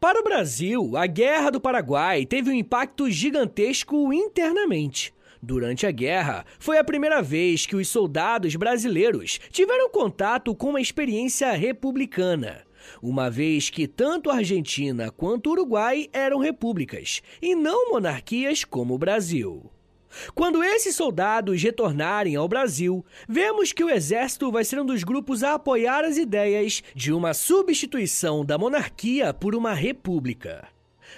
Para 0.00 0.20
o 0.20 0.24
Brasil, 0.24 0.96
a 0.96 1.06
Guerra 1.06 1.50
do 1.50 1.60
Paraguai 1.60 2.26
teve 2.26 2.50
um 2.50 2.54
impacto 2.54 3.10
gigantesco 3.10 4.12
internamente. 4.12 5.14
Durante 5.42 5.86
a 5.86 5.90
guerra, 5.90 6.44
foi 6.58 6.78
a 6.78 6.84
primeira 6.84 7.22
vez 7.22 7.66
que 7.66 7.76
os 7.76 7.88
soldados 7.88 8.56
brasileiros 8.56 9.38
tiveram 9.50 9.90
contato 9.90 10.54
com 10.54 10.70
uma 10.70 10.80
experiência 10.80 11.52
republicana. 11.52 12.66
Uma 13.02 13.30
vez 13.30 13.70
que 13.70 13.86
tanto 13.86 14.30
Argentina 14.30 15.10
quanto 15.10 15.50
Uruguai 15.50 16.08
eram 16.12 16.38
repúblicas 16.38 17.22
e 17.40 17.54
não 17.54 17.90
monarquias 17.90 18.64
como 18.64 18.94
o 18.94 18.98
Brasil. 18.98 19.70
Quando 20.34 20.62
esses 20.62 20.96
soldados 20.96 21.62
retornarem 21.62 22.36
ao 22.36 22.48
Brasil, 22.48 23.04
vemos 23.28 23.72
que 23.72 23.84
o 23.84 23.90
Exército 23.90 24.50
vai 24.50 24.64
ser 24.64 24.80
um 24.80 24.86
dos 24.86 25.04
grupos 25.04 25.42
a 25.42 25.54
apoiar 25.54 26.04
as 26.04 26.16
ideias 26.16 26.82
de 26.94 27.12
uma 27.12 27.34
substituição 27.34 28.44
da 28.44 28.58
monarquia 28.58 29.32
por 29.32 29.54
uma 29.54 29.74
república. 29.74 30.68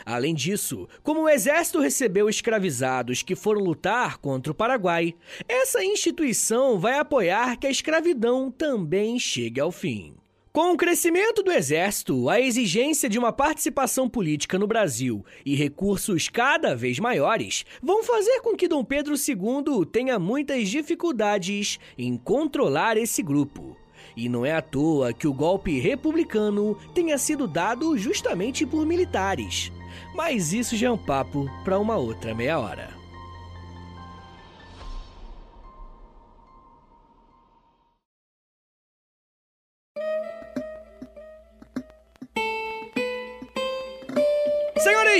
Além 0.05 0.35
disso, 0.35 0.89
como 1.03 1.23
o 1.23 1.29
exército 1.29 1.81
recebeu 1.81 2.29
escravizados 2.29 3.23
que 3.23 3.35
foram 3.35 3.63
lutar 3.63 4.19
contra 4.19 4.53
o 4.53 4.55
Paraguai, 4.55 5.15
essa 5.49 5.83
instituição 5.83 6.79
vai 6.79 6.99
apoiar 6.99 7.57
que 7.57 7.67
a 7.67 7.71
escravidão 7.71 8.51
também 8.51 9.19
chegue 9.19 9.61
ao 9.61 9.73
fim. 9.73 10.18
Com 10.59 10.73
o 10.73 10.77
crescimento 10.77 11.41
do 11.41 11.53
exército, 11.53 12.29
a 12.29 12.41
exigência 12.41 13.09
de 13.09 13.17
uma 13.17 13.33
participação 13.33 14.09
política 14.09 14.59
no 14.59 14.67
Brasil 14.67 15.25
e 15.47 15.55
recursos 15.55 16.29
cada 16.29 16.75
vez 16.75 16.99
maiores 16.99 17.65
vão 17.81 18.03
fazer 18.03 18.41
com 18.41 18.57
que 18.57 18.67
Dom 18.67 18.83
Pedro 18.83 19.15
II 19.15 19.87
tenha 19.87 20.19
muitas 20.19 20.69
dificuldades 20.69 21.79
em 21.97 22.17
controlar 22.17 22.97
esse 22.97 23.23
grupo. 23.23 23.77
E 24.17 24.29
não 24.29 24.45
é 24.45 24.51
à 24.51 24.61
toa 24.61 25.13
que 25.13 25.29
o 25.29 25.33
golpe 25.33 25.79
republicano 25.79 26.77
tenha 26.93 27.17
sido 27.19 27.47
dado 27.47 27.97
justamente 27.97 28.67
por 28.67 28.85
militares. 28.85 29.71
Mas 30.13 30.53
isso 30.53 30.77
já 30.77 30.89
é 30.89 30.91
um 30.91 30.99
papo 30.99 31.49
para 31.63 31.79
uma 31.79 31.97
outra 31.97 32.35
meia 32.35 32.59
hora. 32.59 32.98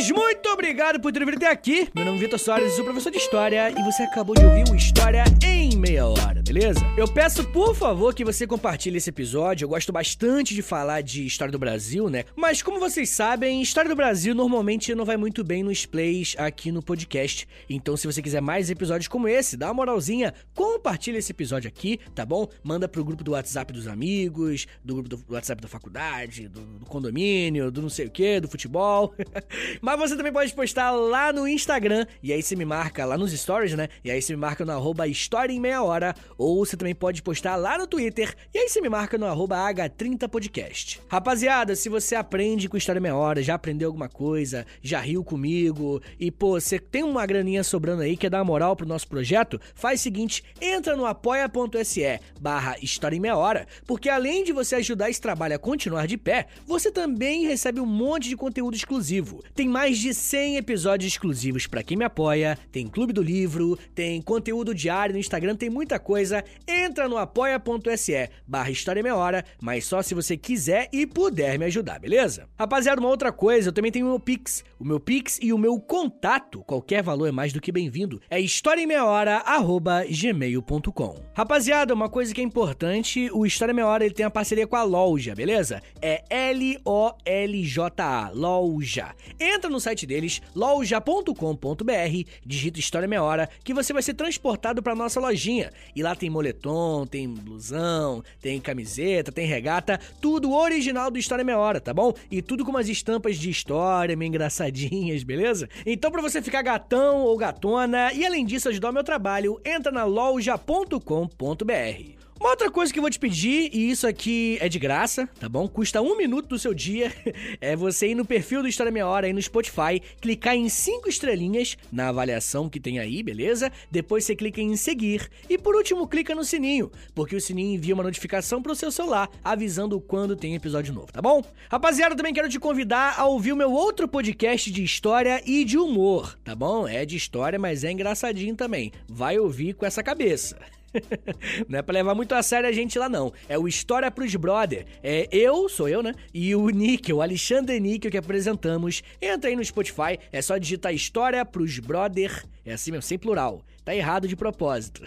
Muito 0.07 0.48
obrigado 0.59 0.99
por 0.99 1.13
ter 1.13 1.25
vindo 1.25 1.37
até 1.37 1.49
aqui. 1.49 1.89
Meu 1.95 2.05
nome 2.05 2.19
é 2.19 2.21
Vitor 2.23 2.37
Soares, 2.37 2.73
sou 2.73 2.85
professor 2.85 3.13
de 3.13 3.19
História 3.19 3.71
e 3.71 3.81
você 3.85 4.03
acabou 4.03 4.35
de 4.35 4.45
ouvir 4.45 4.69
o 4.69 4.75
História 4.75 5.23
em 5.45 5.77
meia 5.77 6.05
hora, 6.05 6.43
beleza? 6.43 6.81
Eu 6.97 7.07
peço, 7.07 7.45
por 7.53 7.77
favor, 7.77 8.13
que 8.13 8.25
você 8.25 8.45
compartilhe 8.45 8.97
esse 8.97 9.09
episódio. 9.09 9.65
Eu 9.65 9.69
gosto 9.69 9.93
bastante 9.93 10.57
de 10.57 10.61
falar 10.61 11.01
de 11.01 11.25
História 11.25 11.53
do 11.53 11.61
Brasil, 11.61 12.11
né? 12.11 12.25
Mas 12.35 12.61
como 12.61 12.81
vocês 12.81 13.09
sabem, 13.09 13.63
História 13.63 13.89
do 13.89 13.95
Brasil 13.95 14.35
normalmente 14.35 14.93
não 14.97 15.05
vai 15.05 15.17
muito 15.17 15.45
bem 15.45 15.63
nos 15.63 15.87
plays 15.87 16.35
aqui 16.37 16.73
no 16.73 16.83
podcast. 16.83 17.47
Então, 17.71 17.97
se 17.97 18.09
você 18.09 18.21
quiser 18.21 18.43
mais 18.43 18.69
episódios 18.69 19.07
como 19.07 19.29
esse, 19.29 19.57
dá 19.57 19.69
uma 19.69 19.75
moralzinha, 19.75 20.35
compartilha 20.57 21.19
esse 21.19 21.31
episódio 21.31 21.69
aqui, 21.69 22.01
tá 22.17 22.27
bom? 22.27 22.49
Manda 22.65 22.89
pro 22.89 23.05
grupo 23.05 23.23
do 23.23 23.31
WhatsApp 23.31 23.73
dos 23.73 23.87
amigos, 23.87 24.67
do 24.85 24.95
grupo 24.95 25.09
do 25.09 25.25
WhatsApp 25.29 25.63
da 25.63 25.69
faculdade, 25.69 26.49
do, 26.49 26.61
do 26.61 26.87
condomínio, 26.87 27.71
do 27.71 27.81
não 27.81 27.89
sei 27.89 28.07
o 28.07 28.11
que, 28.11 28.41
do 28.41 28.49
futebol. 28.49 29.15
Mas 29.81 29.97
você 29.97 30.17
também 30.17 30.33
pode 30.33 30.48
postar 30.55 30.91
lá 30.91 31.33
no 31.33 31.47
Instagram, 31.47 32.07
e 32.23 32.33
aí 32.33 32.43
você 32.43 32.57
me 32.57 32.65
marca 32.65 33.05
lá 33.05 33.17
nos 33.17 33.33
stories, 33.33 33.75
né? 33.75 33.89
E 34.05 34.11
aí 34.11 34.21
você 34.21 34.33
me 34.35 34.41
marca 34.41 34.65
no 34.65 34.73
arroba 34.73 35.07
História 35.07 35.53
em 35.53 35.61
Meia 35.61 35.83
Hora, 35.83 36.15
ou 36.37 36.65
você 36.65 36.77
também 36.77 36.95
pode 36.95 37.23
postar 37.23 37.57
lá 37.57 37.79
no 37.79 37.87
Twitter, 37.87 38.35
e 38.55 38.59
aí 38.59 38.69
você 38.69 38.81
me 38.81 38.89
marca 38.89 39.19
no 39.19 39.27
arroba 39.27 39.57
H30podcast. 39.57 41.01
Rapaziada, 41.09 41.75
se 41.75 41.89
você 41.89 42.15
aprende 42.15 42.69
com 42.69 42.77
História 42.77 42.99
em 42.99 43.03
Meia 43.03 43.17
Hora, 43.17 43.43
já 43.43 43.55
aprendeu 43.55 43.89
alguma 43.89 44.09
coisa, 44.09 44.67
já 44.83 45.01
riu 45.01 45.25
comigo, 45.25 46.01
e 46.19 46.31
pô, 46.31 46.61
você 46.61 46.79
tem 46.79 47.03
uma 47.03 47.27
graninha 47.27 47.63
sobrando 47.65 48.03
aí, 48.03 48.17
quer 48.17 48.31
dar 48.31 48.45
moral 48.45 48.77
pro 48.77 48.87
nosso 48.87 49.09
projeto, 49.09 49.61
faz 49.75 50.01
o 50.01 50.03
seguinte, 50.03 50.45
entra 50.61 50.97
no 50.97 51.07
apoia.se 51.07 52.21
barra 52.41 52.77
História 52.81 53.17
em 53.17 53.21
Meia 53.21 53.37
Hora, 53.37 53.67
porque 53.87 54.09
além 54.09 54.45
de 54.45 54.53
você 54.53 54.77
ajudar 54.77 55.11
esse 55.11 55.21
trabalho 55.21 55.55
a 55.55 55.59
continuar 55.59 56.07
de 56.07 56.17
pé, 56.17 56.47
você 56.67 56.91
também 56.91 57.47
recebe 57.47 57.81
um 57.81 57.87
monte 57.87 58.29
de 58.29 58.37
conteúdo 58.37 58.77
exclusivo. 58.77 59.43
Tem 59.55 59.69
mais 59.69 59.99
de 59.99 60.15
100 60.15 60.38
episódios 60.57 61.13
exclusivos 61.13 61.67
para 61.67 61.83
quem 61.83 61.97
me 61.97 62.05
apoia, 62.05 62.57
tem 62.71 62.87
clube 62.87 63.13
do 63.13 63.21
livro, 63.23 63.77
tem 63.95 64.23
conteúdo 64.23 64.75
diário 64.75 65.15
no 65.15 65.19
Instagram, 65.19 65.57
tem 65.57 65.71
muita 65.71 65.99
coisa. 65.99 66.45
Entra 66.67 67.09
no 67.09 67.17
apoia.se 67.17 68.29
barra 68.47 68.71
História 68.71 69.03
Meia 69.03 69.17
Hora, 69.17 69.43
mas 69.61 69.85
só 69.85 70.01
se 70.03 70.15
você 70.15 70.37
quiser 70.37 70.89
e 70.93 71.07
puder 71.07 71.59
me 71.59 71.65
ajudar, 71.67 71.99
beleza? 71.99 72.49
Rapaziada, 72.59 73.01
uma 73.01 73.09
outra 73.09 73.33
coisa, 73.33 73.69
eu 73.69 73.73
também 73.73 73.91
tenho 73.91 74.07
o 74.07 74.11
meu 74.11 74.21
Pix. 74.21 74.63
O 74.79 74.85
meu 74.85 75.01
Pix 75.01 75.39
e 75.43 75.53
o 75.53 75.59
meu 75.59 75.81
contato, 75.81 76.63
qualquer 76.65 77.03
valor 77.03 77.27
é 77.27 77.33
mais 77.33 77.53
do 77.53 77.61
que 77.61 77.73
bem-vindo, 77.73 78.21
é 78.31 78.41
historiaemmeiahora.gmail.com 78.41 81.15
Rapaziada, 81.35 81.93
uma 81.95 82.09
coisa 82.09 82.33
que 82.35 82.41
é 82.41 82.45
importante, 82.45 83.31
o 83.33 83.45
História 83.45 83.75
Meia 83.75 83.87
Hora 83.87 84.05
ele 84.05 84.15
tem 84.15 84.27
a 84.27 84.31
parceria 84.31 84.67
com 84.67 84.77
a 84.77 84.83
Loja, 84.83 85.35
beleza? 85.35 85.83
É 86.01 86.23
L-O-L-J-A, 86.31 88.31
Loja 88.35 89.09
entra 89.41 89.71
no 89.71 89.81
site 89.81 90.07
deles, 90.19 90.43
loja.com.br, 90.55 92.31
digita 92.45 92.81
História 92.81 93.09
Meia 93.09 93.23
Hora, 93.23 93.49
que 93.63 93.73
você 93.73 93.93
vai 93.93 94.03
ser 94.03 94.15
transportado 94.15 94.83
para 94.83 94.95
nossa 94.95 95.21
lojinha. 95.21 95.73
E 95.95 96.03
lá 96.03 96.15
tem 96.15 96.29
moletom, 96.29 97.07
tem 97.07 97.29
blusão, 97.29 98.23
tem 98.41 98.61
camiseta, 98.61 99.31
tem 99.31 99.47
regata, 99.47 100.01
tudo 100.21 100.53
original 100.53 101.11
do 101.11 101.19
História 101.19 101.45
Meia 101.45 101.59
Hora, 101.59 101.81
tá 101.81 101.95
bom? 101.95 102.13
E 102.31 102.43
tudo 102.43 102.65
com 102.65 102.71
umas 102.71 102.89
estampas 102.89 103.39
de 103.39 103.49
história, 103.49 104.17
meio 104.17 104.29
engraçadinhas, 104.29 105.23
beleza? 105.23 105.69
Então, 105.87 106.11
para 106.11 106.23
você 106.23 106.43
ficar 106.43 106.63
gatão 106.63 107.23
ou 107.23 107.37
gatona 107.37 108.13
e 108.13 108.27
além 108.27 108.45
disso 108.45 108.69
ajudar 108.69 108.91
o 108.91 108.95
meu 108.95 109.05
trabalho, 109.05 109.61
entra 109.65 109.93
na 109.93 110.05
loja.com.br. 110.05 112.18
Uma 112.41 112.51
outra 112.51 112.71
coisa 112.71 112.93
que 112.93 113.01
eu 113.01 113.03
vou 113.03 113.11
te 113.11 113.19
pedir, 113.19 113.69
e 113.75 113.91
isso 113.91 114.07
aqui 114.07 114.59
é 114.61 114.69
de 114.69 114.79
graça, 114.79 115.29
tá 115.41 115.49
bom? 115.49 115.67
Custa 115.67 116.01
um 116.01 116.17
minuto 116.17 116.47
do 116.47 116.59
seu 116.59 116.73
dia, 116.73 117.13
é 117.61 117.75
você 117.75 118.09
ir 118.09 118.15
no 118.15 118.25
perfil 118.25 118.63
do 118.63 118.69
História 118.69 118.93
Meia 118.93 119.09
Hora 119.09 119.27
aí 119.27 119.33
no 119.33 119.43
Spotify, 119.43 120.01
clicar 120.21 120.55
em 120.55 120.69
cinco 120.69 121.09
estrelinhas 121.09 121.77
na 121.91 122.11
avaliação 122.11 122.69
que 122.69 122.79
tem 122.79 123.01
aí, 123.01 123.25
beleza? 123.25 123.73
Depois 123.91 124.25
você 124.25 124.37
clica 124.37 124.61
em 124.61 124.77
seguir 124.77 125.29
e 125.51 125.59
por 125.59 125.75
último 125.75 126.07
clica 126.07 126.33
no 126.33 126.45
sininho, 126.45 126.93
porque 127.13 127.35
o 127.35 127.41
sininho 127.41 127.75
envia 127.75 127.95
uma 127.95 128.05
notificação 128.05 128.63
pro 128.63 128.77
seu 128.77 128.93
celular 128.93 129.29
avisando 129.43 130.01
quando 130.01 130.37
tem 130.37 130.55
episódio 130.55 130.95
novo, 130.95 131.13
tá 131.13 131.21
bom? 131.21 131.43
Rapaziada, 131.69 132.15
também 132.15 132.33
quero 132.33 132.49
te 132.49 132.61
convidar 132.61 133.19
a 133.19 133.27
ouvir 133.27 133.53
o 133.53 133.57
meu 133.57 133.73
outro 133.73 134.07
podcast 134.07 134.71
de 134.71 134.85
história 134.85 135.43
e 135.45 135.65
de 135.65 135.77
humor, 135.77 136.39
tá 136.45 136.55
bom? 136.55 136.87
É 136.87 137.05
de 137.05 137.17
história, 137.17 137.59
mas 137.59 137.83
é 137.83 137.91
engraçadinho 137.91 138.55
também. 138.55 138.93
Vai 139.09 139.41
ouvir 139.41 139.75
com 139.75 139.85
essa 139.85 140.05
cabeça. 140.05 140.57
não 141.69 141.79
é 141.79 141.83
pra 141.83 141.95
levar 141.95 142.15
muito 142.15 142.35
a 142.35 142.43
sério 142.43 142.69
a 142.69 142.73
gente 142.73 142.99
lá, 142.99 143.09
não. 143.09 143.33
É 143.49 143.59
o 143.59 143.69
História 143.69 144.11
pros 144.11 144.35
Brother. 144.35 144.87
É 145.03 145.29
eu, 145.33 145.69
sou 145.69 145.89
eu, 145.89 146.03
né? 146.03 146.15
E 146.33 146.55
o 146.55 146.69
Níquel, 146.69 147.23
Alexandre 147.23 147.79
Níquel, 147.81 148.11
que 148.11 148.17
apresentamos. 148.17 149.03
Entra 149.21 149.51
aí 149.51 149.57
no 149.57 149.65
Spotify, 149.65 150.19
é 150.33 150.41
só 150.41 150.57
digitar 150.57 150.95
História 150.95 151.45
pros 151.45 151.79
Brother. 151.79 152.45
É 152.65 152.73
assim 152.73 152.91
mesmo, 152.91 153.03
sem 153.03 153.19
plural. 153.19 153.63
Tá 153.85 153.95
errado 153.95 154.29
de 154.29 154.37
propósito. 154.37 155.03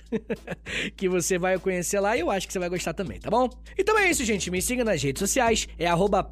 que 0.97 1.07
você 1.07 1.38
vai 1.38 1.59
conhecer 1.59 1.99
lá 1.99 2.17
e 2.17 2.21
eu 2.21 2.32
acho 2.32 2.47
que 2.47 2.53
você 2.53 2.57
vai 2.57 2.69
gostar 2.69 2.93
também, 2.93 3.19
tá 3.19 3.29
bom? 3.29 3.47
Então 3.77 3.97
é 3.99 4.09
isso, 4.09 4.25
gente. 4.25 4.49
Me 4.49 4.59
siga 4.59 4.84
nas 4.84 5.03
redes 5.03 5.19
sociais. 5.19 5.67
É 5.77 5.86
arroba 5.86 6.27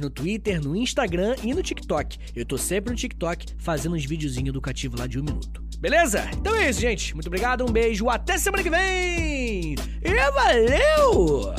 no 0.00 0.10
Twitter, 0.10 0.62
no 0.62 0.76
Instagram 0.76 1.34
e 1.42 1.52
no 1.52 1.62
TikTok. 1.62 2.16
Eu 2.36 2.46
tô 2.46 2.56
sempre 2.56 2.92
no 2.92 2.96
TikTok 2.96 3.46
fazendo 3.58 3.96
uns 3.96 4.04
videozinhos 4.04 4.50
educativos 4.50 5.00
lá 5.00 5.08
de 5.08 5.18
um 5.18 5.24
minuto. 5.24 5.61
Beleza? 5.82 6.30
Então 6.34 6.54
é 6.54 6.70
isso, 6.70 6.80
gente. 6.80 7.12
Muito 7.12 7.26
obrigado, 7.26 7.64
um 7.68 7.72
beijo, 7.72 8.08
até 8.08 8.38
semana 8.38 8.62
que 8.62 8.70
vem! 8.70 9.74
E 10.00 10.30
valeu! 10.30 11.52